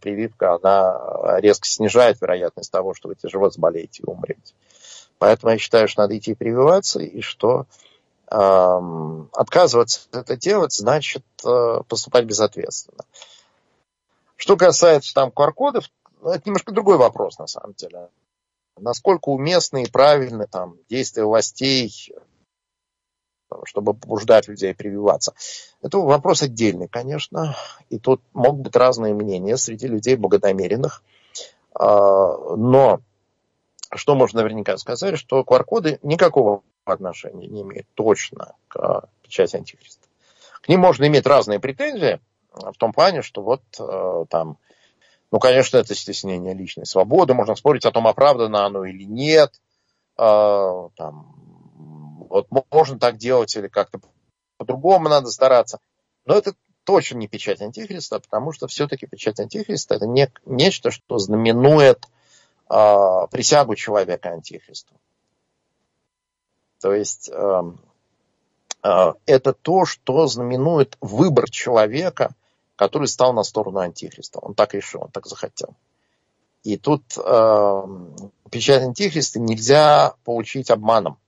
прививка, 0.00 0.54
она 0.54 1.40
резко 1.40 1.66
снижает 1.66 2.20
вероятность 2.20 2.70
того, 2.70 2.92
что 2.92 3.08
вы 3.08 3.14
тяжело 3.14 3.48
заболеете 3.48 4.02
и 4.02 4.06
умрете. 4.06 4.54
Поэтому 5.18 5.52
я 5.52 5.58
считаю, 5.58 5.88
что 5.88 6.02
надо 6.02 6.16
идти 6.18 6.34
прививаться, 6.34 7.00
и 7.00 7.20
что 7.22 7.66
отказываться 8.28 10.00
это 10.12 10.36
делать, 10.36 10.72
значит 10.72 11.24
э, 11.44 11.80
поступать 11.88 12.24
безответственно. 12.24 13.04
Что 14.34 14.56
касается 14.56 15.14
там 15.14 15.28
QR-кодов, 15.28 15.84
ну, 16.20 16.30
это 16.30 16.42
немножко 16.44 16.72
другой 16.72 16.96
вопрос 16.96 17.38
на 17.38 17.46
самом 17.46 17.74
деле. 17.74 18.08
Насколько 18.76 19.28
уместны 19.28 19.84
и 19.84 19.90
правильны 19.90 20.48
там 20.48 20.76
действия 20.90 21.24
властей, 21.24 22.12
чтобы 23.64 23.94
побуждать 23.94 24.48
людей 24.48 24.74
прививаться. 24.74 25.34
Это 25.82 25.98
вопрос 25.98 26.42
отдельный, 26.42 26.88
конечно. 26.88 27.56
И 27.90 27.98
тут 27.98 28.20
могут 28.32 28.60
быть 28.60 28.76
разные 28.76 29.14
мнения 29.14 29.56
среди 29.56 29.86
людей 29.86 30.16
богодомеренных. 30.16 31.02
А, 31.74 32.56
но 32.56 33.00
что 33.94 34.14
можно 34.14 34.42
наверняка 34.42 34.76
сказать, 34.78 35.18
что 35.18 35.40
QR-коды 35.40 35.98
никакого 36.02 36.62
отношения 36.84 37.46
не 37.46 37.62
имеют 37.62 37.86
точно 37.94 38.54
к 38.68 39.08
печати 39.22 39.56
антихриста. 39.56 40.06
К 40.60 40.68
ним 40.68 40.80
можно 40.80 41.06
иметь 41.06 41.26
разные 41.26 41.60
претензии, 41.60 42.20
в 42.52 42.74
том 42.78 42.92
плане, 42.92 43.22
что 43.22 43.42
вот 43.42 43.62
э, 43.78 44.24
там, 44.30 44.56
ну, 45.30 45.38
конечно, 45.38 45.76
это 45.76 45.94
стеснение 45.94 46.54
личной 46.54 46.86
свободы, 46.86 47.34
можно 47.34 47.54
спорить 47.54 47.84
о 47.84 47.92
том, 47.92 48.06
оправдано 48.06 48.64
оно 48.64 48.84
или 48.84 49.04
нет, 49.04 49.52
э, 50.18 50.88
там, 50.96 51.36
вот 52.28 52.48
можно 52.70 52.98
так 52.98 53.16
делать 53.16 53.54
или 53.56 53.68
как-то 53.68 54.00
по-другому 54.56 55.08
надо 55.08 55.30
стараться. 55.30 55.78
Но 56.24 56.34
это 56.34 56.54
точно 56.84 57.18
не 57.18 57.28
печать 57.28 57.60
антихриста, 57.60 58.20
потому 58.20 58.52
что 58.52 58.68
все-таки 58.68 59.06
печать 59.06 59.40
антихриста 59.40 59.94
это 59.96 60.06
не, 60.06 60.30
нечто, 60.44 60.90
что 60.90 61.18
знаменует 61.18 62.04
э, 62.70 63.26
присягу 63.30 63.74
человека 63.74 64.30
антихристу. 64.30 64.94
То 66.80 66.94
есть 66.94 67.28
э, 67.28 67.62
э, 68.82 69.12
это 69.26 69.52
то, 69.52 69.84
что 69.84 70.26
знаменует 70.26 70.96
выбор 71.00 71.50
человека, 71.50 72.34
который 72.76 73.08
стал 73.08 73.32
на 73.32 73.42
сторону 73.42 73.80
антихриста. 73.80 74.38
Он 74.38 74.54
так 74.54 74.74
решил, 74.74 75.02
он 75.02 75.10
так 75.10 75.26
захотел. 75.26 75.74
И 76.62 76.76
тут 76.76 77.02
э, 77.16 77.82
печать 78.50 78.82
антихриста 78.82 79.40
нельзя 79.40 80.14
получить 80.24 80.70
обманом. 80.70 81.18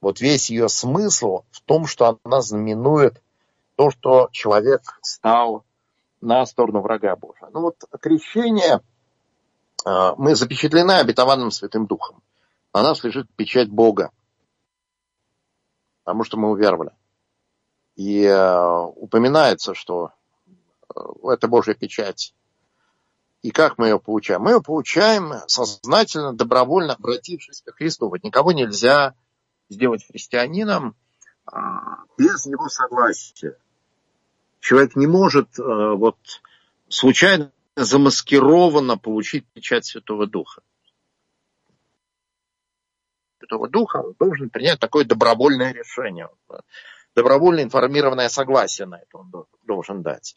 Вот 0.00 0.20
весь 0.20 0.50
ее 0.50 0.68
смысл 0.68 1.44
в 1.50 1.60
том, 1.62 1.86
что 1.86 2.18
она 2.24 2.40
знаменует 2.40 3.22
то, 3.76 3.90
что 3.90 4.28
человек 4.32 4.82
стал 5.02 5.64
на 6.20 6.44
сторону 6.46 6.80
врага 6.80 7.16
Божия. 7.16 7.48
Ну 7.52 7.60
вот 7.60 7.76
крещение 8.00 8.80
э, 9.86 10.12
мы 10.16 10.34
запечатлены 10.34 10.92
обетованным 10.92 11.50
Святым 11.50 11.86
Духом 11.86 12.22
на 12.72 12.82
нас 12.82 13.02
лежит 13.04 13.28
печать 13.34 13.68
Бога, 13.68 14.10
потому 16.04 16.24
что 16.24 16.36
мы 16.36 16.50
уверовали. 16.50 16.92
И 17.96 18.22
э, 18.22 18.84
упоминается, 18.96 19.74
что 19.74 20.12
э, 20.94 21.00
эта 21.32 21.48
Божья 21.48 21.74
печать 21.74 22.34
И 23.42 23.50
как 23.50 23.78
мы 23.78 23.88
ее 23.88 23.98
получаем? 23.98 24.42
Мы 24.42 24.52
ее 24.52 24.62
получаем 24.62 25.32
сознательно, 25.46 26.32
добровольно 26.32 26.94
обратившись 26.94 27.62
к 27.62 27.72
Христу. 27.72 28.08
Вот 28.08 28.22
никого 28.22 28.52
нельзя 28.52 29.14
сделать 29.70 30.06
христианином 30.06 30.94
а, 31.46 32.04
без 32.18 32.44
его 32.44 32.68
согласия. 32.68 33.56
Человек 34.60 34.96
не 34.96 35.06
может 35.06 35.58
а, 35.58 35.94
вот 35.94 36.18
случайно 36.88 37.52
замаскированно 37.76 38.98
получить 38.98 39.46
печать 39.46 39.86
Святого 39.86 40.26
Духа. 40.26 40.62
Святого 43.38 43.68
Духа 43.68 43.98
он 43.98 44.14
должен 44.18 44.50
принять 44.50 44.80
такое 44.80 45.04
добровольное 45.04 45.72
решение. 45.72 46.28
Добровольно 47.14 47.62
информированное 47.62 48.28
согласие 48.28 48.86
на 48.86 48.96
это 48.96 49.18
он 49.18 49.32
должен 49.64 50.02
дать. 50.02 50.36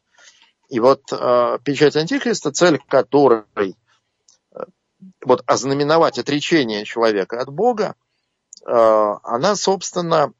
И 0.69 0.79
вот 0.79 1.01
э, 1.11 1.59
печать 1.63 1.95
Антихриста, 1.95 2.51
цель 2.51 2.79
которой 2.87 3.45
э, 4.55 4.59
вот 5.23 5.43
ознаменовать 5.45 6.17
отречение 6.17 6.85
человека 6.85 7.39
от 7.39 7.49
Бога, 7.49 7.95
э, 7.95 8.02
она, 8.65 9.55
собственно, 9.55 10.33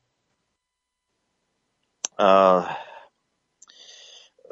э, 2.17 2.61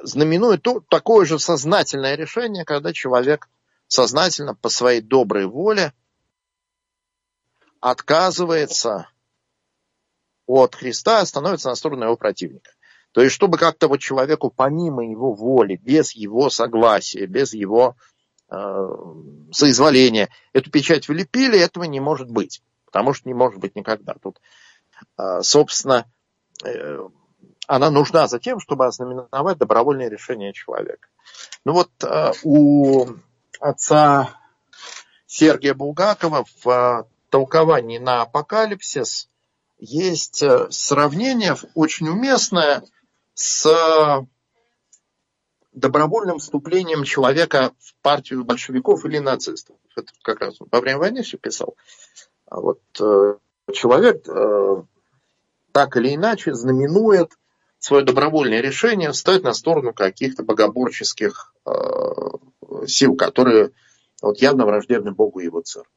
знаменует 0.03 0.61
то, 0.61 0.81
такое 0.89 1.25
же 1.25 1.39
сознательное 1.39 2.15
решение, 2.15 2.65
когда 2.65 2.93
человек 2.93 3.47
сознательно 3.87 4.55
по 4.55 4.69
своей 4.69 5.01
доброй 5.01 5.45
воле 5.45 5.93
отказывается 7.79 9.09
от 10.45 10.75
Христа, 10.75 11.25
становится 11.25 11.69
на 11.69 11.75
сторону 11.75 12.05
его 12.05 12.17
противника. 12.17 12.71
То 13.11 13.21
есть, 13.21 13.35
чтобы 13.35 13.57
как-то 13.57 13.87
вот 13.87 13.99
человеку 13.99 14.49
помимо 14.49 15.05
его 15.05 15.33
воли, 15.33 15.75
без 15.75 16.13
его 16.13 16.49
согласия, 16.49 17.25
без 17.25 17.53
его 17.53 17.95
э, 18.49 18.55
соизволения 19.51 20.29
эту 20.53 20.71
печать 20.71 21.09
влепили, 21.09 21.59
этого 21.59 21.83
не 21.83 21.99
может 21.99 22.29
быть. 22.29 22.61
Потому 22.91 23.13
что 23.13 23.29
не 23.29 23.33
может 23.33 23.59
быть 23.59 23.75
никогда. 23.75 24.15
Тут, 24.21 24.39
э, 25.17 25.41
собственно, 25.41 26.05
э, 26.63 26.99
она 27.67 27.89
нужна 27.89 28.27
за 28.27 28.39
тем, 28.39 28.59
чтобы 28.59 28.85
ознаменовать 28.85 29.57
добровольное 29.57 30.09
решение 30.09 30.53
человека. 30.53 31.07
Ну 31.63 31.73
вот 31.73 31.89
э, 32.03 32.33
у 32.43 33.07
отца 33.59 34.37
Сергия 35.25 35.73
Булгакова 35.73 36.45
в 36.63 36.67
э, 36.69 37.03
толковании 37.29 37.97
на 37.97 38.23
апокалипсис 38.23 39.29
есть 39.77 40.43
э, 40.43 40.67
сравнение 40.69 41.55
очень 41.73 42.09
уместное 42.09 42.83
с 43.33 44.27
добровольным 45.71 46.39
вступлением 46.39 47.05
человека 47.05 47.71
в 47.79 47.95
партию 48.01 48.43
большевиков 48.43 49.05
или 49.05 49.19
нацистов. 49.19 49.77
Это 49.95 50.11
как 50.21 50.41
раз 50.41 50.55
во 50.59 50.81
время 50.81 50.99
войны 50.99 51.23
все 51.23 51.37
писал. 51.37 51.75
А 52.51 52.59
вот 52.59 52.81
э, 52.99 53.35
человек 53.71 54.27
э, 54.27 54.83
так 55.71 55.95
или 55.95 56.13
иначе 56.13 56.53
знаменует 56.53 57.31
свое 57.79 58.03
добровольное 58.03 58.59
решение 58.59 59.13
встать 59.13 59.41
на 59.43 59.53
сторону 59.53 59.93
каких-то 59.93 60.43
богоборческих 60.43 61.55
э, 61.65 61.71
сил, 62.87 63.15
которые 63.15 63.71
вот, 64.21 64.39
явно 64.39 64.65
враждебны 64.65 65.13
Богу 65.13 65.39
и 65.39 65.45
его 65.45 65.61
церкви. 65.61 65.93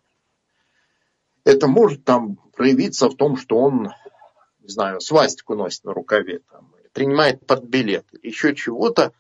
Это 1.42 1.66
может 1.66 2.04
там 2.04 2.37
проявиться 2.56 3.08
в 3.08 3.16
том, 3.16 3.37
что 3.37 3.58
он, 3.58 3.90
не 4.61 4.68
знаю, 4.68 5.00
свастику 5.00 5.56
носит 5.56 5.82
на 5.82 5.92
рукаве, 5.92 6.40
там, 6.52 6.73
принимает 6.92 7.44
под 7.44 7.64
билет, 7.64 8.06
еще 8.23 8.54
чего-то. 8.54 9.12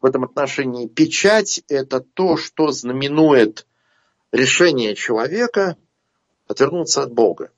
В 0.00 0.06
этом 0.06 0.22
отношении 0.22 0.86
печать– 0.86 1.60
это 1.68 1.98
то, 1.98 2.36
что 2.36 2.70
знаменует 2.70 3.66
решение 4.30 4.94
человека 4.94 5.76
отвернуться 6.48 7.02
от 7.02 7.12
Бога, 7.12 7.50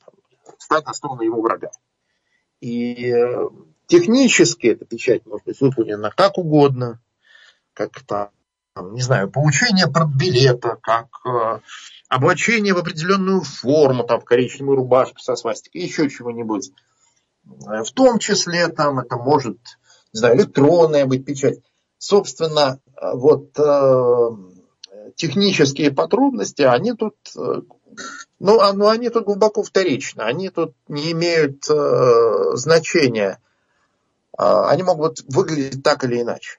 стать 0.59 0.87
на 0.87 0.93
сторону 0.93 1.23
его 1.23 1.41
врага. 1.41 1.71
И 2.61 3.11
э, 3.11 3.49
технически 3.87 4.69
эта 4.69 4.85
печать 4.85 5.25
может 5.25 5.47
быть 5.47 5.61
выполнена 5.61 6.11
как 6.11 6.37
угодно, 6.37 7.01
как 7.73 8.03
там, 8.03 8.31
не 8.93 9.01
знаю, 9.01 9.31
получение 9.31 9.87
билета, 10.17 10.77
как 10.83 11.07
э, 11.25 11.61
облачение 12.09 12.75
в 12.75 12.79
определенную 12.79 13.41
форму, 13.43 14.05
там, 14.05 14.21
в 14.21 14.25
коричневую 14.25 14.77
рубашку 14.77 15.21
со 15.21 15.37
свастикой, 15.37 15.83
еще 15.83 16.11
чего-нибудь. 16.11 16.71
Э, 17.67 17.83
в 17.83 17.93
том 17.93 18.19
числе 18.19 18.69
там 18.69 18.99
это 18.99 19.17
может, 19.17 19.59
не 20.13 20.19
знаю, 20.19 20.37
электронная 20.37 21.07
быть 21.07 21.25
печать. 21.25 21.61
Собственно, 21.97 22.81
вот 23.01 23.59
э, 23.59 24.31
технические 25.17 25.91
подробности, 25.91 26.63
они 26.63 26.93
тут, 26.95 27.17
ну, 28.39 28.61
а, 28.61 28.73
ну, 28.73 28.89
они 28.89 29.11
тут 29.11 29.25
глубоко 29.25 29.63
вторичны, 29.63 30.23
они 30.23 30.51
тут 30.51 30.75
не 30.89 31.13
имеют 31.13 31.69
э, 31.71 32.57
значения. 32.57 33.41
Э, 34.39 34.65
они 34.67 34.83
могут 34.83 35.21
выглядеть 35.29 35.83
так 35.83 36.05
или 36.05 36.23
иначе. 36.23 36.59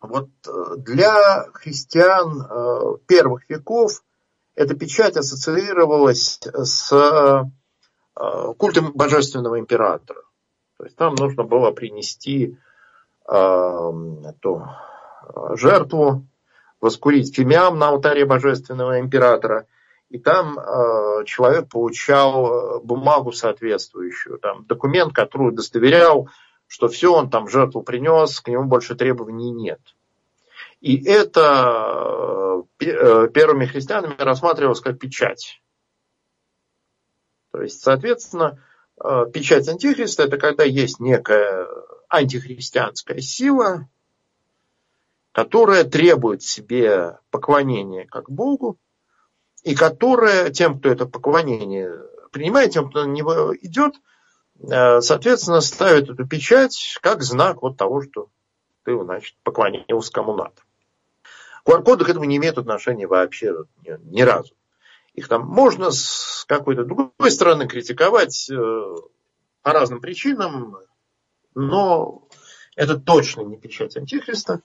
Вот 0.00 0.28
э, 0.46 0.76
для 0.78 1.46
христиан 1.52 2.42
э, 2.42 2.96
первых 3.06 3.48
веков 3.48 4.02
эта 4.54 4.74
печать 4.74 5.16
ассоциировалась 5.16 6.40
с 6.42 7.50
Э, 8.14 8.52
культом 8.58 8.92
божественного 8.92 9.58
императора. 9.58 10.22
То 10.76 10.84
есть 10.84 10.96
там 10.96 11.14
нужно 11.14 11.44
было 11.44 11.70
принести 11.70 12.58
э, 13.26 13.32
эту 13.34 14.68
э, 15.22 15.56
жертву, 15.56 16.26
воскурить 16.80 17.34
фимиам 17.34 17.78
на 17.78 17.88
алтаре 17.88 18.26
божественного 18.26 19.00
императора. 19.00 19.66
И 20.12 20.18
там 20.18 20.58
э, 20.58 21.24
человек 21.24 21.70
получал 21.70 22.82
бумагу 22.82 23.32
соответствующую, 23.32 24.38
там, 24.40 24.66
документ, 24.66 25.14
который 25.14 25.48
удостоверял, 25.48 26.28
что 26.66 26.88
все, 26.88 27.14
он 27.14 27.30
там 27.30 27.48
жертву 27.48 27.82
принес, 27.82 28.38
к 28.42 28.48
нему 28.48 28.64
больше 28.64 28.94
требований 28.94 29.50
нет. 29.50 29.80
И 30.82 31.02
это 31.02 32.62
первыми 32.78 33.64
христианами 33.64 34.14
рассматривалось 34.18 34.80
как 34.80 34.98
печать. 34.98 35.62
То 37.50 37.62
есть, 37.62 37.80
соответственно, 37.80 38.62
э, 39.02 39.24
печать 39.32 39.66
антихриста– 39.66 40.22
это 40.24 40.36
когда 40.36 40.64
есть 40.64 41.00
некая 41.00 41.66
антихристианская 42.10 43.20
сила, 43.20 43.88
которая 45.32 45.84
требует 45.84 46.42
себе 46.42 47.18
поклонения 47.30 48.06
как 48.06 48.30
Богу, 48.30 48.78
и 49.62 49.74
которая 49.74 50.50
тем, 50.50 50.78
кто 50.78 50.88
это 50.88 51.06
поклонение 51.06 51.92
принимает, 52.30 52.72
тем, 52.72 52.88
кто 52.88 53.04
на 53.04 53.10
него 53.10 53.54
идет, 53.56 53.94
э, 54.60 55.00
соответственно, 55.00 55.60
ставит 55.60 56.10
эту 56.10 56.26
печать 56.26 56.98
как 57.00 57.22
знак 57.22 57.62
вот 57.62 57.76
того, 57.76 58.02
что 58.02 58.28
ты, 58.84 58.98
значит, 59.00 59.36
поклонился 59.42 60.12
кому 60.12 60.34
надо. 60.34 60.54
QR-коды 61.64 62.04
к 62.04 62.08
этому 62.08 62.24
не 62.24 62.36
имеют 62.38 62.58
отношения 62.58 63.06
вообще 63.06 63.54
ни, 63.84 64.22
разу. 64.22 64.54
Их 65.14 65.28
там 65.28 65.46
можно 65.46 65.90
с 65.90 66.44
какой-то 66.48 66.84
другой 66.84 67.30
стороны 67.30 67.68
критиковать 67.68 68.50
э, 68.50 68.96
по 69.62 69.72
разным 69.72 70.00
причинам, 70.00 70.78
но 71.54 72.26
это 72.74 72.98
точно 72.98 73.42
не 73.42 73.56
печать 73.56 73.96
Антихриста. 73.96 74.62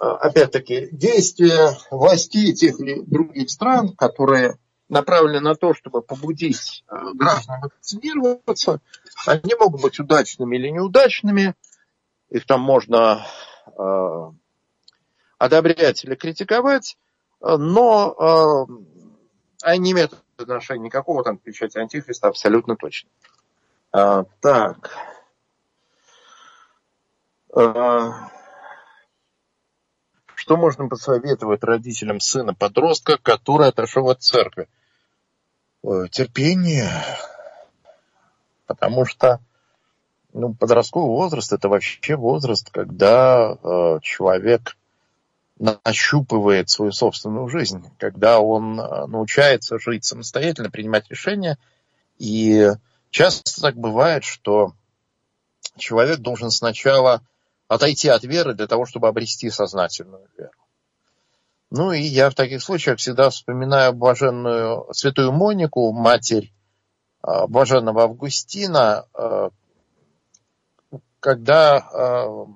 Э, 0.00 0.04
опять-таки, 0.04 0.88
действия 0.92 1.76
властей 1.90 2.52
тех 2.52 2.78
или 2.80 3.00
других 3.00 3.50
стран, 3.50 3.94
которые 3.96 4.58
направлены 4.88 5.40
на 5.40 5.54
то, 5.54 5.74
чтобы 5.74 6.02
побудить 6.02 6.84
э, 6.88 6.94
граждан 7.14 7.60
вакцинироваться, 7.60 8.80
они 9.26 9.54
могут 9.58 9.82
быть 9.82 9.98
удачными 9.98 10.56
или 10.56 10.68
неудачными. 10.68 11.54
Их 12.30 12.44
там 12.44 12.60
можно 12.60 13.24
одобрять 15.38 16.04
или 16.04 16.14
критиковать, 16.16 16.96
но 17.40 18.66
они 19.62 19.78
не 19.78 19.92
имеют 19.92 20.24
отношения 20.36 20.84
никакого 20.84 21.22
там 21.24 21.38
печати 21.38 21.78
Антихриста, 21.78 22.28
абсолютно 22.28 22.76
точно. 22.76 23.10
А, 23.92 24.24
так. 24.40 24.90
А, 27.54 28.30
что 30.46 30.56
можно 30.56 30.86
посоветовать 30.86 31.64
родителям 31.64 32.20
сына 32.20 32.54
подростка, 32.54 33.18
который 33.20 33.66
отошел 33.66 34.08
от 34.10 34.22
церкви? 34.22 34.68
Терпение. 35.82 36.88
Потому 38.66 39.04
что 39.06 39.40
ну, 40.32 40.54
подростковый 40.54 41.08
возраст 41.08 41.52
это 41.52 41.68
вообще 41.68 42.14
возраст, 42.14 42.70
когда 42.70 43.58
э, 43.60 43.98
человек 44.02 44.76
нащупывает 45.58 46.70
свою 46.70 46.92
собственную 46.92 47.48
жизнь, 47.48 47.84
когда 47.98 48.38
он 48.38 48.78
э, 48.78 49.06
научается 49.06 49.80
жить 49.80 50.04
самостоятельно, 50.04 50.70
принимать 50.70 51.10
решения. 51.10 51.58
И 52.18 52.70
часто 53.10 53.60
так 53.60 53.74
бывает, 53.74 54.22
что 54.22 54.74
человек 55.76 56.18
должен 56.18 56.52
сначала 56.52 57.22
отойти 57.68 58.08
от 58.08 58.24
веры 58.24 58.54
для 58.54 58.66
того, 58.66 58.86
чтобы 58.86 59.08
обрести 59.08 59.50
сознательную 59.50 60.28
веру. 60.36 60.52
Ну 61.70 61.92
и 61.92 62.00
я 62.00 62.30
в 62.30 62.34
таких 62.34 62.62
случаях 62.62 62.98
всегда 62.98 63.30
вспоминаю 63.30 63.92
блаженную 63.92 64.86
святую 64.92 65.32
Монику, 65.32 65.92
матерь 65.92 66.52
а, 67.22 67.48
блаженного 67.48 68.04
Августина, 68.04 69.06
а, 69.12 69.50
когда 71.18 71.78
а, 71.78 72.46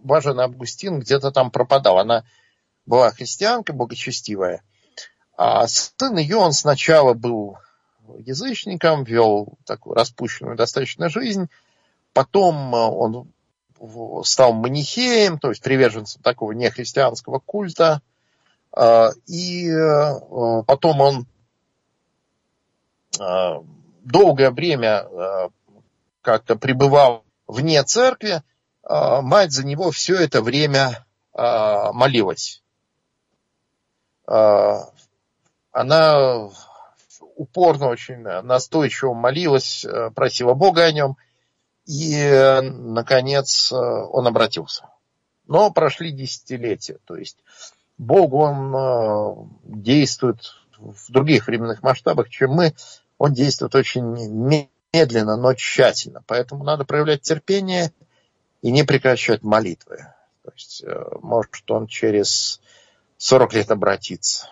блаженный 0.00 0.44
Августин 0.44 0.98
где-то 0.98 1.30
там 1.30 1.50
пропадал. 1.52 1.98
Она 1.98 2.24
была 2.86 3.12
христианка, 3.12 3.72
богочестивая, 3.72 4.62
а 5.36 5.66
сын 5.68 6.16
ее, 6.16 6.36
он 6.36 6.52
сначала 6.52 7.14
был 7.14 7.58
язычником, 8.18 9.04
вел 9.04 9.58
такую 9.64 9.94
распущенную 9.94 10.56
достаточно 10.56 11.08
жизнь, 11.08 11.48
потом 12.12 12.74
он 12.74 13.32
стал 14.24 14.52
манихеем, 14.52 15.38
то 15.38 15.50
есть 15.50 15.62
приверженцем 15.62 16.22
такого 16.22 16.52
нехристианского 16.52 17.38
культа– 17.38 18.02
а, 18.76 19.10
и 19.26 19.70
э, 19.70 20.62
потом 20.66 21.00
он 21.00 21.26
а, 23.18 23.62
долгое 24.02 24.50
время 24.50 24.98
а, 24.98 25.48
как-то 26.20 26.56
пребывал 26.56 27.24
вне 27.46 27.82
церкви, 27.84 28.42
мать 28.82 29.52
за 29.52 29.64
него 29.64 29.90
все 29.92 30.16
это 30.16 30.42
время 30.42 31.04
молилась. 31.32 32.62
Она 34.26 34.90
упорно 37.36 37.88
очень 37.88 38.18
настойчиво 38.18 39.12
молилась, 39.14 39.84
просила 40.14 40.54
Бога 40.54 40.84
о 40.84 40.92
нем, 40.92 41.16
и, 41.86 42.60
наконец, 42.62 43.72
он 43.72 44.26
обратился. 44.26 44.88
Но 45.46 45.70
прошли 45.70 46.10
десятилетия, 46.10 46.98
то 47.04 47.16
есть 47.16 47.38
Бог, 47.98 48.32
он 48.34 48.74
э, 48.74 49.34
действует 49.64 50.54
в 50.76 51.10
других 51.10 51.46
временных 51.46 51.82
масштабах, 51.82 52.28
чем 52.28 52.50
мы. 52.52 52.74
Он 53.18 53.32
действует 53.32 53.74
очень 53.74 54.04
медленно, 54.92 55.36
но 55.36 55.54
тщательно. 55.54 56.22
Поэтому 56.26 56.64
надо 56.64 56.84
проявлять 56.84 57.22
терпение 57.22 57.92
и 58.60 58.70
не 58.70 58.84
прекращать 58.84 59.42
молитвы. 59.42 59.96
То 60.42 60.52
есть, 60.54 60.84
э, 60.84 61.04
может 61.22 61.70
он 61.70 61.86
через 61.86 62.60
40 63.16 63.54
лет 63.54 63.70
обратиться. 63.70 64.48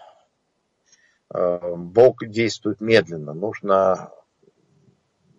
Э, 1.32 1.74
Бог 1.76 2.26
действует 2.26 2.80
медленно. 2.80 3.34
Нужно 3.34 4.10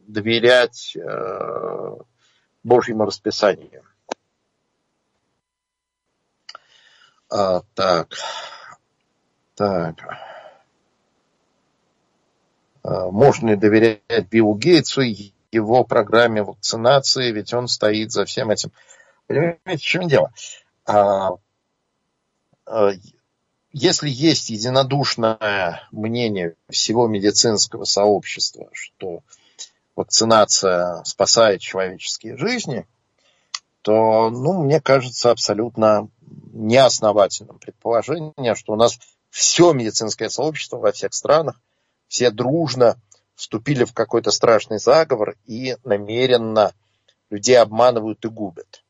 доверять 0.08 0.98
Божьему 2.64 3.06
расписанию. 3.06 3.84
А, 7.30 7.62
так. 7.74 8.16
Так. 9.56 9.96
А, 12.84 13.10
можно 13.10 13.50
ли 13.50 13.56
доверять 13.56 14.30
Биллу 14.30 14.56
Гейтсу 14.56 15.02
и 15.02 15.32
его 15.52 15.84
программе 15.84 16.44
вакцинации, 16.44 17.32
ведь 17.32 17.54
он 17.54 17.68
стоит 17.68 18.12
за 18.12 18.26
всем 18.26 18.52
этим. 18.52 18.72
Понимаете, 19.28 19.78
в 19.78 19.82
чем 19.82 20.08
дело? 20.08 20.32
А, 20.86 21.32
а, 22.66 22.92
если 23.72 24.10
есть 24.10 24.50
единодушное 24.50 25.88
мнение 25.92 26.56
всего 26.70 27.08
медицинского 27.08 27.86
сообщества, 27.86 28.70
что 28.72 29.22
вакцинация 29.96 31.04
спасает 31.04 31.62
человеческие 31.62 32.38
жизни, 32.38 32.88
то, 33.82 34.30
ну, 34.30 34.64
мне 34.64 34.82
кажется, 34.82 35.32
абсолютно 35.32 36.10
неосновательным 36.54 37.60
предположение, 37.60 38.56
что 38.56 38.74
у 38.74 38.76
нас 38.76 38.98
все 39.30 39.74
медицинское 39.74 40.30
сообщество 40.30 40.78
во 40.78 40.92
всех 40.92 41.14
странах, 41.14 41.62
все 42.08 42.32
дружно 42.32 42.98
вступили 43.36 43.84
в 43.84 43.94
какой-то 43.94 44.32
страшный 44.32 44.80
заговор 44.80 45.36
и 45.46 45.78
намеренно 45.84 46.74
людей 47.30 47.58
обманывают 47.58 48.24
и 48.26 48.30
губят. 48.30 48.84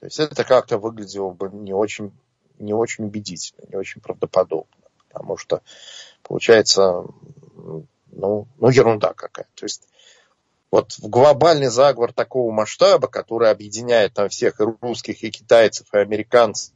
То 0.00 0.06
есть 0.06 0.18
это 0.18 0.42
как-то 0.44 0.78
выглядело 0.78 1.30
бы 1.30 1.48
не 1.52 1.72
очень, 1.72 2.12
не 2.58 2.74
очень 2.74 3.04
убедительно, 3.04 3.64
не 3.68 3.76
очень 3.76 4.00
правдоподобно. 4.00 4.88
Потому 5.08 5.36
что 5.36 5.62
получается, 6.22 7.04
ну, 8.12 8.46
ну 8.58 8.68
ерунда 8.68 9.12
какая. 9.14 9.46
То 9.54 9.64
есть 9.64 9.88
вот 10.70 10.98
глобальный 11.00 11.68
заговор 11.68 12.12
такого 12.12 12.50
масштаба, 12.50 13.08
который 13.08 13.50
объединяет 13.50 14.14
там 14.14 14.28
всех 14.28 14.60
и 14.60 14.64
русских, 14.80 15.22
и 15.22 15.30
китайцев, 15.30 15.86
и 15.92 15.98
американцев, 15.98 16.72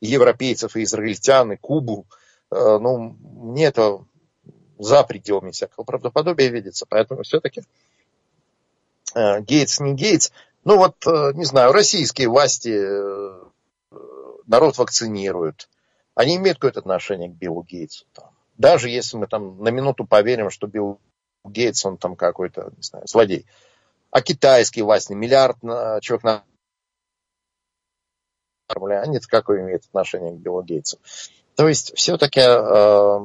и 0.00 0.06
европейцев, 0.06 0.76
и 0.76 0.82
израильтян, 0.82 1.52
и 1.52 1.56
Кубу, 1.56 2.06
э, 2.50 2.78
ну, 2.78 3.16
мне 3.20 3.66
это 3.66 4.04
за 4.78 5.02
пределами 5.04 5.50
всякого 5.50 5.84
правдоподобия 5.84 6.48
видится. 6.48 6.84
Поэтому 6.86 7.22
все-таки 7.22 7.62
э, 9.14 9.40
Гейтс 9.40 9.80
не 9.80 9.94
Гейтс. 9.94 10.30
Ну 10.64 10.76
вот, 10.76 11.06
э, 11.06 11.32
не 11.34 11.44
знаю, 11.44 11.72
российские 11.72 12.28
власти 12.28 12.70
народ 14.46 14.76
вакцинируют. 14.76 15.70
Они 16.14 16.36
имеют 16.36 16.58
какое-то 16.58 16.80
отношение 16.80 17.30
к 17.30 17.32
Биллу 17.34 17.62
Гейтсу. 17.62 18.04
Там. 18.12 18.33
Даже 18.56 18.88
если 18.88 19.16
мы 19.16 19.26
там 19.26 19.62
на 19.62 19.68
минуту 19.68 20.04
поверим, 20.04 20.50
что 20.50 20.66
Билл 20.66 21.00
Гейтс, 21.44 21.84
он 21.84 21.96
там 21.96 22.16
какой-то, 22.16 22.72
не 22.76 22.82
знаю, 22.82 23.06
злодей. 23.06 23.46
А 24.10 24.22
китайские 24.22 24.84
власти, 24.84 25.12
миллиард 25.12 25.60
человек 26.00 26.22
на 26.24 26.44
они 28.68 29.18
какое 29.20 29.60
имеют 29.60 29.84
отношение 29.84 30.32
к 30.32 30.38
Биллу 30.38 30.62
Гейтсу. 30.62 30.98
То 31.54 31.68
есть 31.68 31.92
все-таки 31.96 32.40
э, 32.40 33.18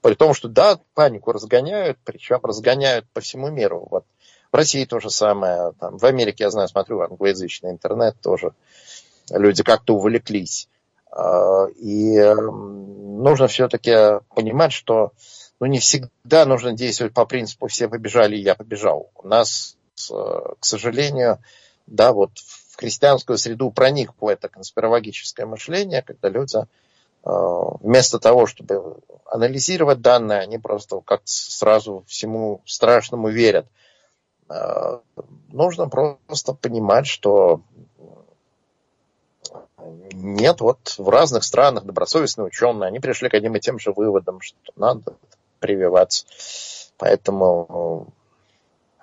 при 0.00 0.14
том, 0.14 0.34
что 0.34 0.48
да, 0.48 0.80
панику 0.94 1.32
разгоняют, 1.32 1.98
причем 2.04 2.40
разгоняют 2.42 3.06
по 3.12 3.20
всему 3.20 3.50
миру. 3.50 3.86
Вот 3.90 4.04
в 4.50 4.56
России 4.56 4.84
то 4.84 5.00
же 5.00 5.10
самое, 5.10 5.72
там, 5.78 5.98
в 5.98 6.04
Америке, 6.04 6.44
я 6.44 6.50
знаю, 6.50 6.68
смотрю 6.68 7.00
англоязычный 7.00 7.70
интернет 7.70 8.16
тоже, 8.20 8.54
люди 9.30 9.62
как-то 9.62 9.96
увлеклись. 9.96 10.68
Э, 11.12 11.70
и 11.76 12.16
э, 12.16 12.34
нужно 12.34 13.48
все-таки 13.48 14.20
понимать, 14.34 14.72
что 14.72 15.12
но 15.60 15.66
не 15.66 15.80
всегда 15.80 16.46
нужно 16.46 16.72
действовать 16.72 17.14
по 17.14 17.26
принципу 17.26 17.66
«все 17.66 17.88
побежали, 17.88 18.36
я 18.36 18.54
побежал». 18.54 19.10
У 19.16 19.26
нас, 19.26 19.76
э, 20.10 20.14
к 20.60 20.64
сожалению, 20.64 21.42
да, 21.86 22.12
вот 22.12 22.30
в 22.38 22.76
христианскую 22.76 23.38
среду 23.38 23.72
проникло 23.72 24.30
это 24.30 24.48
конспирологическое 24.48 25.46
мышление, 25.46 26.02
когда 26.02 26.28
люди 26.28 26.58
э, 26.58 26.64
вместо 27.24 28.20
того, 28.20 28.46
чтобы 28.46 28.98
анализировать 29.26 30.00
данные, 30.00 30.40
они 30.40 30.58
просто 30.58 31.00
как 31.00 31.22
сразу 31.24 32.04
всему 32.06 32.62
страшному 32.64 33.28
верят. 33.28 33.66
Нужно 35.48 35.90
просто 35.90 36.54
понимать, 36.54 37.06
что 37.06 37.60
нет, 40.12 40.60
вот 40.60 40.94
в 40.98 41.08
разных 41.08 41.44
странах 41.44 41.84
добросовестные 41.84 42.46
ученые, 42.46 42.88
они 42.88 43.00
пришли 43.00 43.28
к 43.28 43.34
одним 43.34 43.56
и 43.56 43.60
тем 43.60 43.78
же 43.78 43.92
выводам, 43.92 44.40
что 44.40 44.56
надо 44.76 45.16
прививаться. 45.60 46.26
Поэтому 46.96 48.12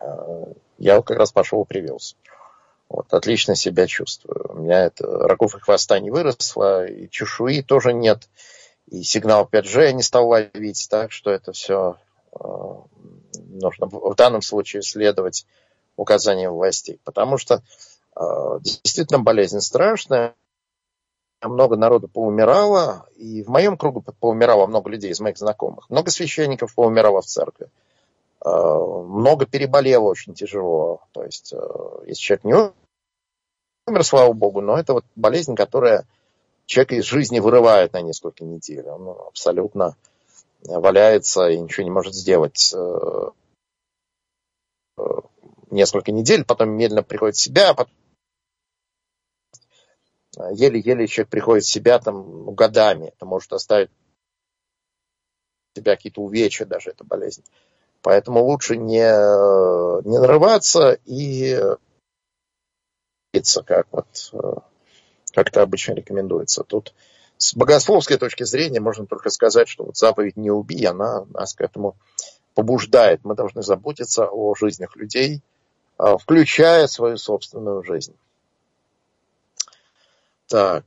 э, 0.02 0.54
я 0.78 1.02
как 1.02 1.18
раз 1.18 1.32
пошел 1.32 1.64
и 1.64 1.68
привился. 1.68 2.16
Вот, 2.90 3.14
отлично 3.14 3.56
себя 3.56 3.88
чувствую. 3.88 4.46
У 4.50 4.60
меня 4.60 4.86
это 4.86 5.06
рогов 5.06 5.56
и 5.56 5.60
хвоста 5.60 6.00
не 6.00 6.12
выросло, 6.12 6.86
и 6.86 7.10
чешуи 7.10 7.62
тоже 7.62 7.94
нет, 7.94 8.30
и 8.88 9.02
сигнал 9.04 9.50
5G 9.52 9.94
не 9.94 10.04
стал 10.04 10.28
ловить, 10.28 10.88
так 10.90 11.12
что 11.12 11.32
это 11.32 11.52
все 11.52 11.98
э, 12.34 12.38
нужно 13.50 13.88
в 13.88 14.16
данном 14.16 14.42
случае 14.42 14.84
следовать 14.84 15.46
указаниям 15.96 16.54
властей. 16.54 17.00
Потому 17.04 17.38
что 17.38 17.64
э, 18.16 18.22
действительно 18.62 19.20
болезнь 19.20 19.62
страшная, 19.62 20.36
много 21.42 21.76
народу 21.76 22.08
поумирало, 22.08 23.08
и 23.16 23.44
в 23.44 23.50
моем 23.50 23.78
кругу 23.78 24.04
поумирало 24.20 24.68
много 24.68 24.90
людей 24.90 25.12
из 25.12 25.20
моих 25.20 25.38
знакомых. 25.38 25.90
Много 25.90 26.12
священников 26.12 26.74
поумирало 26.76 27.22
в 27.22 27.26
церкви. 27.26 27.70
Э, 28.44 28.50
много 28.50 29.46
переболело 29.46 30.06
очень 30.06 30.34
тяжело. 30.34 31.02
То 31.12 31.24
есть, 31.24 31.54
э, 31.54 31.58
если 32.08 32.22
человек 32.22 32.44
не 32.44 32.54
умер, 33.88 34.04
слава 34.04 34.34
богу, 34.34 34.62
но 34.62 34.78
это 34.78 34.94
вот 34.94 35.06
болезнь, 35.16 35.56
которая 35.56 36.06
человека 36.66 36.96
из 36.96 37.06
жизни 37.06 37.40
вырывает 37.40 37.94
на 37.94 38.02
несколько 38.02 38.44
недель. 38.44 38.88
Он 38.88 39.10
абсолютно 39.28 39.96
валяется 40.64 41.50
и 41.50 41.60
ничего 41.60 41.84
не 41.84 41.92
может 41.92 42.16
сделать 42.16 42.74
э, 42.76 43.30
несколько 45.70 46.12
недель, 46.12 46.46
потом 46.46 46.72
медленно 46.72 47.04
приходит 47.04 47.36
в 47.36 47.42
себя, 47.42 47.74
потом 47.74 47.94
еле-еле 50.38 51.08
человек 51.08 51.30
приходит 51.30 51.64
в 51.66 51.72
себя 51.72 52.00
там 52.00 52.46
ну, 52.46 52.52
годами. 52.52 53.08
Это 53.16 53.26
может 53.26 53.54
оставить 53.54 53.90
себя 55.76 55.96
какие-то 55.96 56.22
увечья 56.22 56.66
даже, 56.66 56.92
эта 56.92 57.04
болезнь. 57.04 57.44
Поэтому 58.02 58.44
лучше 58.44 58.78
не, 58.78 59.10
не 60.08 60.20
нарываться 60.20 61.00
и 61.06 61.60
как 63.66 63.88
вот 63.92 64.08
как 65.34 65.50
это 65.50 65.62
обычно 65.62 65.94
рекомендуется. 65.94 66.64
Тут 66.64 66.94
с 67.38 67.54
богословской 67.56 68.18
точки 68.18 68.44
зрения 68.44 68.80
можно 68.80 69.06
только 69.06 69.30
сказать, 69.30 69.68
что 69.68 69.84
вот 69.84 69.98
заповедь 69.98 70.38
«не 70.38 70.50
убий», 70.50 70.88
она 70.88 71.26
нас 71.26 71.54
к 71.54 71.62
этому 71.62 71.98
побуждает. 72.54 73.26
Мы 73.26 73.36
должны 73.36 73.62
заботиться 73.62 74.28
о 74.28 74.56
жизнях 74.56 74.96
людей, 74.96 75.42
а, 75.98 76.18
включая 76.18 76.88
свою 76.88 77.18
собственную 77.18 77.84
жизнь. 77.84 78.16
Так. 80.48 80.86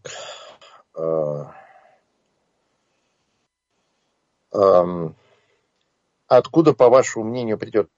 А, 4.52 5.12
откуда, 6.26 6.72
по 6.72 6.88
вашему 6.88 7.24
мнению, 7.24 7.58
придет 7.58 7.88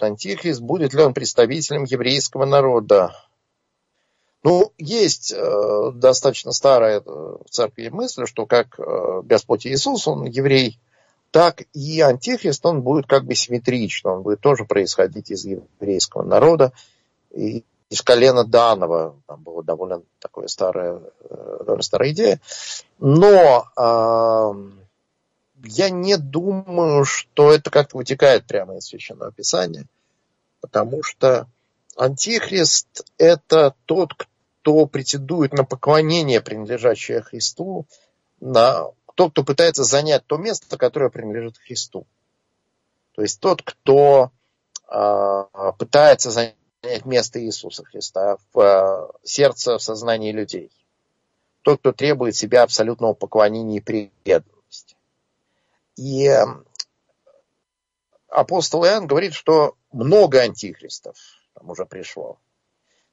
антихрист? 0.00 0.60
Будет 0.60 0.94
ли 0.94 1.02
он 1.02 1.14
представителем 1.14 1.84
еврейского 1.84 2.44
народа? 2.44 3.14
Ну, 4.42 4.72
есть 4.76 5.32
э, 5.32 5.90
достаточно 5.94 6.50
старая 6.50 7.00
э, 7.00 7.04
в 7.04 7.48
церкви 7.48 7.88
мысль, 7.90 8.26
что 8.26 8.44
как 8.44 8.78
э, 8.78 9.22
Господь 9.22 9.66
Иисус, 9.66 10.08
он 10.08 10.24
еврей, 10.24 10.80
так 11.30 11.62
и 11.72 12.00
антихрист, 12.00 12.66
он 12.66 12.82
будет 12.82 13.06
как 13.06 13.24
бы 13.24 13.36
симметрично, 13.36 14.14
он 14.14 14.22
будет 14.22 14.40
тоже 14.40 14.64
происходить 14.64 15.30
из 15.30 15.44
еврейского 15.44 16.24
народа, 16.24 16.72
и 17.30 17.64
из 17.92 18.00
колена 18.00 18.44
Данова, 18.44 19.20
там 19.26 19.42
была 19.42 19.62
довольно 19.62 20.02
такая 20.18 20.46
старая, 20.46 21.02
э, 21.28 21.56
довольно 21.60 21.82
старая 21.82 22.10
идея, 22.12 22.40
но 22.98 23.66
э, 23.76 24.54
я 25.64 25.90
не 25.90 26.16
думаю, 26.16 27.04
что 27.04 27.52
это 27.52 27.70
как-то 27.70 27.98
вытекает 27.98 28.46
прямо 28.46 28.78
из 28.78 28.86
Священного 28.86 29.30
Писания, 29.30 29.84
потому 30.62 31.02
что 31.02 31.46
Антихрист– 31.94 33.04
это 33.18 33.74
тот, 33.84 34.14
кто 34.14 34.86
претендует 34.86 35.52
на 35.52 35.64
поклонение, 35.64 36.40
принадлежащее 36.40 37.20
Христу, 37.20 37.84
на 38.40 38.86
тот, 39.14 39.32
кто 39.32 39.44
пытается 39.44 39.84
занять 39.84 40.26
то 40.26 40.38
место, 40.38 40.78
которое 40.78 41.10
принадлежит 41.10 41.58
Христу. 41.58 42.06
То 43.14 43.20
есть 43.20 43.38
тот, 43.38 43.60
кто 43.60 44.30
э, 44.88 45.44
пытается 45.78 46.30
занять 46.30 46.56
место 47.04 47.40
Иисуса 47.40 47.84
Христа 47.84 48.36
в 48.52 48.60
э, 48.60 49.12
сердце, 49.22 49.78
в 49.78 49.82
сознании 49.82 50.32
людей. 50.32 50.70
Тот, 51.62 51.80
кто 51.80 51.92
требует 51.92 52.34
себя 52.34 52.62
абсолютного 52.62 53.14
поклонения 53.14 53.78
и 53.78 53.80
преданности. 53.80 54.96
И 55.96 56.26
э, 56.26 56.44
апостол 58.28 58.84
Иоанн 58.84 59.06
говорит, 59.06 59.34
что 59.34 59.76
много 59.92 60.40
антихристов 60.40 61.16
там 61.54 61.70
уже 61.70 61.86
пришло. 61.86 62.38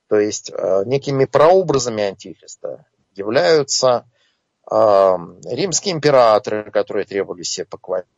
То 0.07 0.19
есть 0.19 0.51
э, 0.51 0.83
некими 0.85 1.25
прообразами 1.25 2.03
Антихриста 2.03 2.85
являются 3.13 4.09
э, 4.69 4.75
римские 5.45 5.93
императоры, 5.93 6.71
которые 6.71 7.05
требовали 7.05 7.43
себе 7.43 7.65
поклонения. 7.65 8.09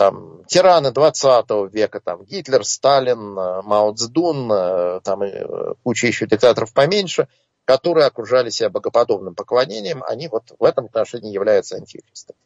Там, 0.00 0.44
тираны 0.46 0.92
20 0.92 1.50
века, 1.74 2.00
там, 2.00 2.24
Гитлер, 2.24 2.64
Сталин, 2.64 3.38
э, 3.38 3.60
Мао 3.60 3.92
Цзэдун, 3.92 5.02
там, 5.02 5.24
и 5.24 5.74
куча 5.82 6.06
еще 6.06 6.26
диктаторов 6.26 6.72
поменьше, 6.72 7.28
которые 7.66 8.06
окружали 8.06 8.48
себя 8.48 8.70
богоподобным 8.70 9.34
поклонением, 9.34 10.02
они 10.02 10.28
вот 10.28 10.54
в 10.58 10.64
этом 10.64 10.86
отношении 10.86 11.30
являются 11.30 11.76
антихристами. 11.76 12.38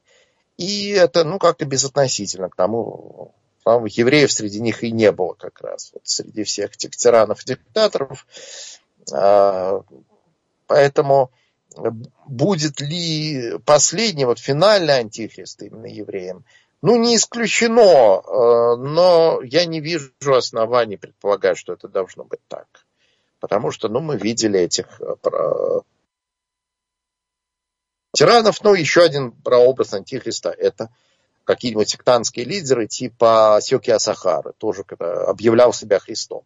И 0.57 0.90
это, 0.90 1.23
ну, 1.23 1.38
как-то 1.38 1.64
безотносительно 1.64 2.51
к 2.51 2.57
тому, 2.57 3.37
по-моему, 3.62 3.87
евреев 3.87 4.33
среди 4.33 4.61
них 4.61 4.83
и 4.83 4.90
не 4.90 5.12
было 5.12 5.35
как 5.35 5.61
раз, 5.61 5.93
вот 5.93 6.03
среди 6.09 6.43
всех 6.43 6.75
этих 6.75 6.97
тиранов 6.97 7.43
и 7.43 7.51
диктаторов. 7.51 8.27
А, 9.12 9.81
поэтому 10.67 11.31
будет 12.27 12.81
ли 12.81 13.59
последний, 13.64 14.25
вот 14.25 14.40
финальный 14.40 14.99
антихрист 14.99 15.62
именно 15.62 15.87
евреем, 15.87 16.45
ну, 16.85 16.97
не 16.97 17.16
исключено, 17.16 18.18
а, 18.18 18.77
но 18.77 19.40
я 19.42 19.64
не 19.64 19.81
вижу 19.81 20.12
оснований 20.27 20.99
предполагать, 20.99 21.57
что 21.57 21.73
это 21.73 21.88
должно 21.88 22.25
быть 22.25 22.47
так. 22.47 22.66
Потому 23.40 23.70
что, 23.70 23.88
ну, 23.88 24.01
мы 24.01 24.18
видели 24.18 24.61
этих 24.61 25.01
а, 25.01 25.81
тиранов, 28.12 28.62
ну, 28.62 28.75
еще 28.75 29.03
один 29.03 29.33
прообраз 29.33 29.94
антихриста– 29.94 30.51
это 30.59 30.90
какие-нибудь 31.44 31.88
сектантские 31.88 32.44
лидеры 32.44 32.87
типа 32.87 33.61
Сёки 33.62 33.90
Асахары, 33.90 34.53
тоже 34.59 34.85
объявлял 34.90 35.73
себя 35.73 35.99
Христом. 35.99 36.44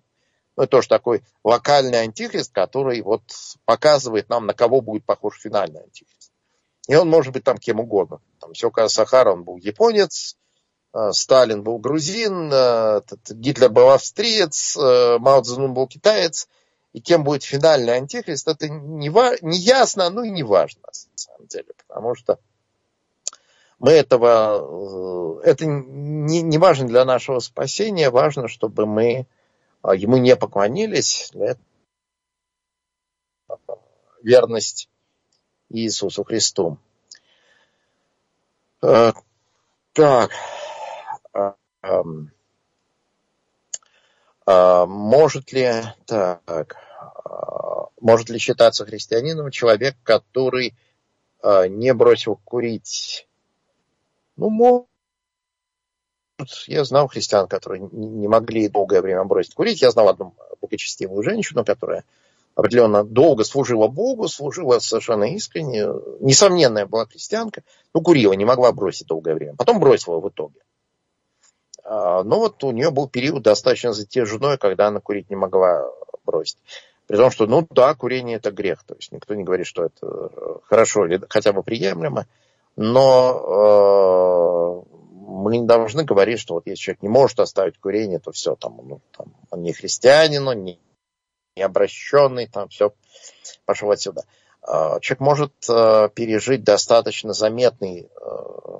Ну, 0.57 0.63
это 0.63 0.71
тоже 0.71 0.87
такой 0.87 1.25
локальный 1.43 2.03
антихрист, 2.03 2.53
который 2.53 3.03
вот 3.03 3.23
показывает 3.65 4.29
нам, 4.29 4.47
на 4.47 4.55
кого 4.55 4.83
будет 4.83 5.05
похож 5.05 5.41
финальный 5.41 5.81
антихрист. 5.81 6.18
И 6.89 6.95
он 6.97 7.09
может 7.09 7.33
быть 7.33 7.45
там 7.45 7.59
кем 7.59 7.81
угодно. 7.81 8.21
Там 8.41 8.55
Сёка 8.55 8.85
Асахара, 8.85 9.33
он 9.33 9.45
был 9.45 9.59
японец, 9.59 10.37
э, 10.95 11.13
Сталин 11.13 11.63
был 11.63 11.79
грузин, 11.79 12.51
э, 12.53 13.03
Гитлер 13.29 13.69
был 13.69 13.91
австриец, 13.91 14.77
э, 14.77 15.19
Мао 15.19 15.43
Цзэдун 15.43 15.75
был 15.75 15.87
китаец. 15.87 16.49
И 16.95 17.01
кем 17.01 17.23
будет 17.23 17.45
финальный 17.45 17.97
антихрист, 17.97 18.49
это 18.49 18.69
не, 18.69 19.09
не 19.43 19.59
ясно, 19.59 20.09
ну 20.09 20.23
и 20.23 20.31
не 20.31 20.43
важно, 20.43 20.81
на 20.87 20.93
самом 21.17 21.47
деле. 21.47 21.69
Потому 21.87 22.15
что 22.15 22.39
мы 23.79 23.91
этого, 23.91 25.41
э, 25.45 25.51
это 25.51 25.67
не, 25.67 26.41
не 26.41 26.57
важно 26.57 26.89
для 26.89 27.05
нашего 27.05 27.41
спасения, 27.41 28.09
важно, 28.09 28.49
чтобы 28.49 28.87
мы 28.87 29.27
а, 29.83 29.95
ему 29.95 30.17
не 30.17 30.35
поклонились. 30.37 31.31
Верность 34.23 34.89
Иисусу 35.71 36.25
Христу. 36.25 36.79
Э, 38.83 39.13
так. 39.93 40.31
А, 41.33 41.55
а, 44.47 44.87
может 44.87 45.53
ли, 45.53 45.71
так, 46.07 46.77
может 48.01 48.31
ли 48.31 48.39
считаться 48.39 48.87
христианином 48.87 49.51
человек, 49.51 49.97
который 50.03 50.75
не 51.43 51.93
бросил 51.93 52.41
курить 52.45 53.29
ну, 54.39 54.51
может, 54.51 54.87
я 56.69 56.85
знал 56.85 57.09
христиан, 57.09 57.49
которые 57.49 57.89
не 57.91 58.29
могли 58.29 58.69
долгое 58.69 59.03
время 59.03 59.25
бросить 59.25 59.55
курить. 59.55 59.83
Я 59.83 59.91
знал 59.91 60.09
одну 60.09 60.33
благочестивую 60.61 61.25
женщину, 61.25 61.65
которая 61.65 62.05
определенно 62.59 63.05
долго 63.05 63.45
служила 63.45 63.89
Богу, 63.89 64.29
служила 64.29 64.79
совершенно 64.81 65.35
искренне. 65.35 65.87
Несомненная 66.21 66.87
была 66.87 67.07
христианка, 67.07 67.63
но 67.95 68.01
курила, 68.01 68.33
не 68.33 68.45
могла 68.45 68.73
бросить 68.73 69.07
долгое 69.07 69.35
время. 69.35 69.55
Потом 69.57 69.79
бросила 69.79 70.21
в 70.21 70.29
итоге. 70.29 70.61
А, 71.85 72.23
но 72.25 72.41
вот 72.41 72.63
у 72.65 72.73
нее 72.73 72.91
был 72.91 73.09
период 73.09 73.43
достаточно 73.43 73.93
затяжной, 73.93 74.59
когда 74.59 74.89
она 74.89 75.01
курить 75.01 75.31
не 75.31 75.37
могла 75.37 75.85
бросить. 76.25 76.59
При 77.07 77.17
том, 77.17 77.31
что, 77.31 77.47
ну 77.47 77.67
да, 77.71 77.95
курение 77.95 78.37
это 78.37 78.51
грех. 78.51 78.83
То 78.85 78.95
есть 78.97 79.13
никто 79.13 79.35
не 79.35 79.45
говорит, 79.45 79.67
что 79.67 79.85
это 79.85 80.61
хорошо 80.65 81.07
или 81.07 81.21
хотя 81.29 81.53
бы 81.53 81.63
приемлемо 81.63 82.27
но 82.79 84.85
э, 84.87 84.97
мы 85.27 85.59
не 85.59 85.67
должны 85.67 86.05
говорить, 86.05 86.39
что 86.39 86.55
вот 86.55 86.67
если 86.67 86.81
человек 86.81 87.03
не 87.03 87.09
может 87.09 87.41
оставить 87.41 87.79
курение, 87.79 88.21
то 88.21 88.31
все, 88.31 88.55
там, 88.55 88.81
ну, 88.85 89.01
там, 89.17 89.35
он 89.51 89.63
не 89.63 89.73
христианин, 89.73 90.47
он 90.47 90.63
не, 90.63 90.79
не 91.59 91.65
обращенный, 91.65 92.47
там 92.47 92.69
все, 92.69 92.95
пошел 93.65 93.91
отсюда. 93.91 94.25
Э, 94.63 94.99
человек 95.01 95.21
может 95.21 95.53
э, 95.69 96.09
пережить 96.15 96.63
достаточно 96.63 97.33
заметный, 97.33 98.09
э, 98.21 98.79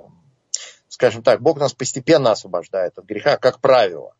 скажем 0.87 1.21
так, 1.21 1.41
Бог 1.41 1.59
нас 1.59 1.73
постепенно 1.73 2.31
освобождает 2.31 2.97
от 2.97 3.05
греха, 3.05 3.37
как 3.37 3.59
правило. 3.59 4.13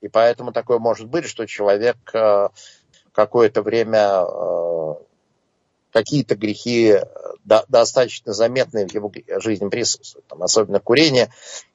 И 0.00 0.08
поэтому 0.08 0.52
такое 0.52 0.78
может 0.78 1.08
быть, 1.08 1.24
что 1.24 1.46
человек 1.46 1.96
э, 2.14 2.48
какое-то 3.12 3.62
время 3.62 4.24
какие-то 5.92 6.34
грехи 6.34 6.96
достаточно 7.44 8.32
заметные 8.32 8.88
в 8.88 8.92
его 8.92 9.12
жизни 9.38 9.68
присутствуют. 9.68 10.26
Там, 10.26 10.42
особенно 10.42 10.80
курение. 10.80 11.30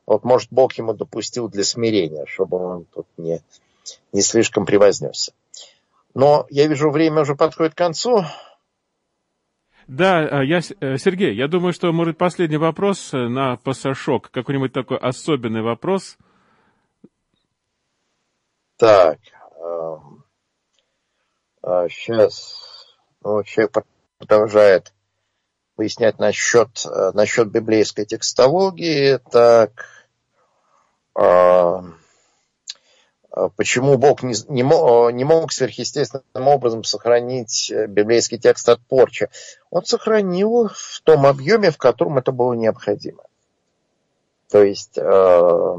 Вот, 0.06 0.26
может, 0.26 0.50
Бог 0.52 0.74
ему 0.74 0.94
допустил 0.94 1.48
для 1.48 1.64
смирения, 1.64 2.26
чтобы 2.26 2.58
он 2.58 2.86
тут 2.86 3.08
не, 3.16 3.42
не 4.12 4.22
слишком 4.22 4.66
превознесся. 4.66 5.32
Но 6.14 6.46
я 6.50 6.68
вижу, 6.68 6.90
время 6.90 7.22
уже 7.22 7.36
подходит 7.36 7.74
к 7.74 7.78
концу. 7.78 8.24
Да, 9.88 10.20
а, 10.20 10.44
я, 10.44 10.60
э, 10.80 10.98
Сергей, 10.98 11.36
я 11.36 11.48
думаю, 11.48 11.74
что, 11.74 11.92
может, 11.92 12.18
последний 12.18 12.58
вопрос 12.58 13.14
э, 13.14 13.18
на 13.28 13.58
пассажок, 13.58 14.30
какой-нибудь 14.30 14.74
такой 14.74 14.98
особенный 14.98 15.62
вопрос. 15.62 16.18
Так, 18.78 19.20
сейчас, 21.90 22.56
ну, 23.22 23.44
человек 23.44 23.84
продолжает 24.18 24.94
пояснять 25.80 26.20
насчет, 26.20 26.86
э, 26.86 27.12
насчет 27.14 27.50
библейской 27.52 28.04
текстологии. 28.04 29.18
Так, 29.32 29.86
э, 31.16 31.22
э, 31.24 31.82
почему 33.56 33.98
Бог 33.98 34.24
не, 34.24 34.34
не, 34.48 34.64
мог, 34.64 35.12
не 35.14 35.24
мог 35.24 35.52
сверхъестественным 35.52 36.48
образом 36.48 36.84
сохранить 36.84 37.72
библейский 37.88 38.38
текст 38.38 38.68
от 38.70 38.82
порчи. 38.82 39.30
Он 39.70 39.86
сохранил 39.86 40.70
в 40.70 41.02
том 41.04 41.26
объеме, 41.26 41.72
в 41.72 41.78
котором 41.78 42.18
это 42.18 42.32
было 42.32 42.54
необходимо. 42.54 43.24
То 44.50 44.64
есть 44.64 44.98
э, 44.98 45.74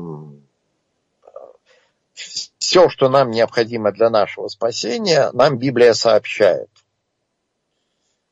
все, 2.59 2.89
что 2.89 3.09
нам 3.09 3.31
необходимо 3.31 3.91
для 3.91 4.11
нашего 4.11 4.49
спасения, 4.49 5.31
нам 5.33 5.59
Библия 5.59 5.93
сообщает. 5.93 6.69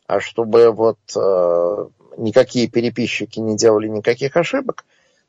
А 0.07 0.21
чтобы 0.21 0.71
вот 0.71 0.99
э, 1.17 1.87
никакие 2.19 2.69
переписчики 2.69 3.41
не 3.41 3.57
делали 3.57 3.89
никаких 3.89 4.37
ошибок, 4.37 4.85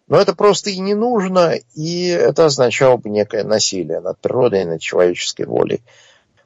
но 0.10 0.18
это 0.18 0.36
просто 0.36 0.72
и 0.72 0.80
не 0.80 0.96
нужно, 0.96 1.54
и 1.76 2.08
это 2.08 2.46
означало 2.46 2.98
бы 2.98 3.10
некое 3.10 3.44
насилие 3.44 4.00
над 4.00 4.18
природой 4.20 4.64
и 4.64 4.66
над 4.66 4.82
человеческой 4.82 5.46
волей. 5.46 5.82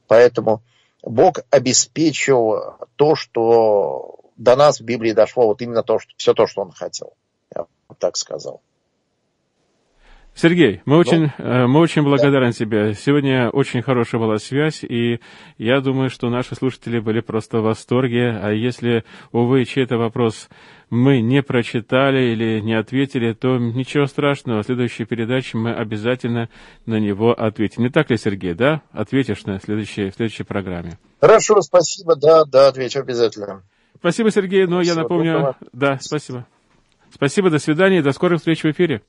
Поэтому 0.07 0.61
Бог 1.01 1.39
обеспечил 1.49 2.75
то, 2.97 3.15
что 3.15 4.19
до 4.35 4.57
нас 4.57 4.79
в 4.79 4.83
Библии 4.83 5.13
дошло, 5.13 5.47
вот 5.47 5.61
именно 5.61 5.81
то, 5.81 5.97
что, 5.99 6.11
все 6.17 6.33
то, 6.33 6.45
что 6.45 6.61
Он 6.61 6.71
хотел. 6.71 7.13
Я 7.55 7.65
так 7.99 8.17
сказал. 8.17 8.61
Сергей, 10.35 10.81
мы 10.85 10.97
очень, 10.97 11.31
ну, 11.37 11.67
мы 11.67 11.79
очень 11.79 12.01
благодарны 12.01 12.47
да. 12.47 12.53
тебе. 12.53 12.93
Сегодня 12.95 13.49
очень 13.49 13.83
хорошая 13.83 14.19
была 14.19 14.37
связь, 14.39 14.83
и 14.83 15.19
я 15.57 15.79
думаю, 15.79 16.09
что 16.09 16.29
наши 16.29 16.55
слушатели 16.55 16.99
были 16.99 17.19
просто 17.19 17.59
в 17.59 17.63
восторге. 17.63 18.39
А 18.41 18.51
если, 18.51 19.03
увы, 19.31 19.63
чей-то 19.65 19.97
вопрос 19.97 20.49
мы 20.89 21.21
не 21.21 21.43
прочитали 21.43 22.31
или 22.33 22.59
не 22.61 22.73
ответили, 22.73 23.33
то 23.33 23.57
ничего 23.57 24.05
страшного. 24.07 24.63
В 24.63 24.65
следующей 24.65 25.05
передаче 25.05 25.57
мы 25.57 25.73
обязательно 25.73 26.49
на 26.85 26.99
него 26.99 27.31
ответим. 27.31 27.83
Не 27.83 27.89
так 27.89 28.09
ли, 28.09 28.17
Сергей, 28.17 28.53
да? 28.53 28.81
Ответишь 28.91 29.45
на 29.45 29.59
следующей, 29.59 30.09
в 30.09 30.15
следующей 30.15 30.43
программе. 30.43 30.97
Хорошо, 31.21 31.61
спасибо. 31.61 32.15
Да, 32.15 32.43
да, 32.45 32.67
отвечу 32.67 32.99
обязательно. 32.99 33.63
Спасибо, 33.97 34.31
Сергей. 34.31 34.65
Но 34.65 34.83
спасибо, 34.83 34.95
я 34.95 35.01
напомню... 35.01 35.33
Доброго. 35.33 35.57
Да, 35.73 35.97
спасибо. 36.01 36.47
Спасибо, 37.11 37.49
до 37.51 37.59
свидания, 37.59 38.01
до 38.01 38.11
скорых 38.11 38.39
встреч 38.39 38.63
в 38.63 38.71
эфире. 38.71 39.03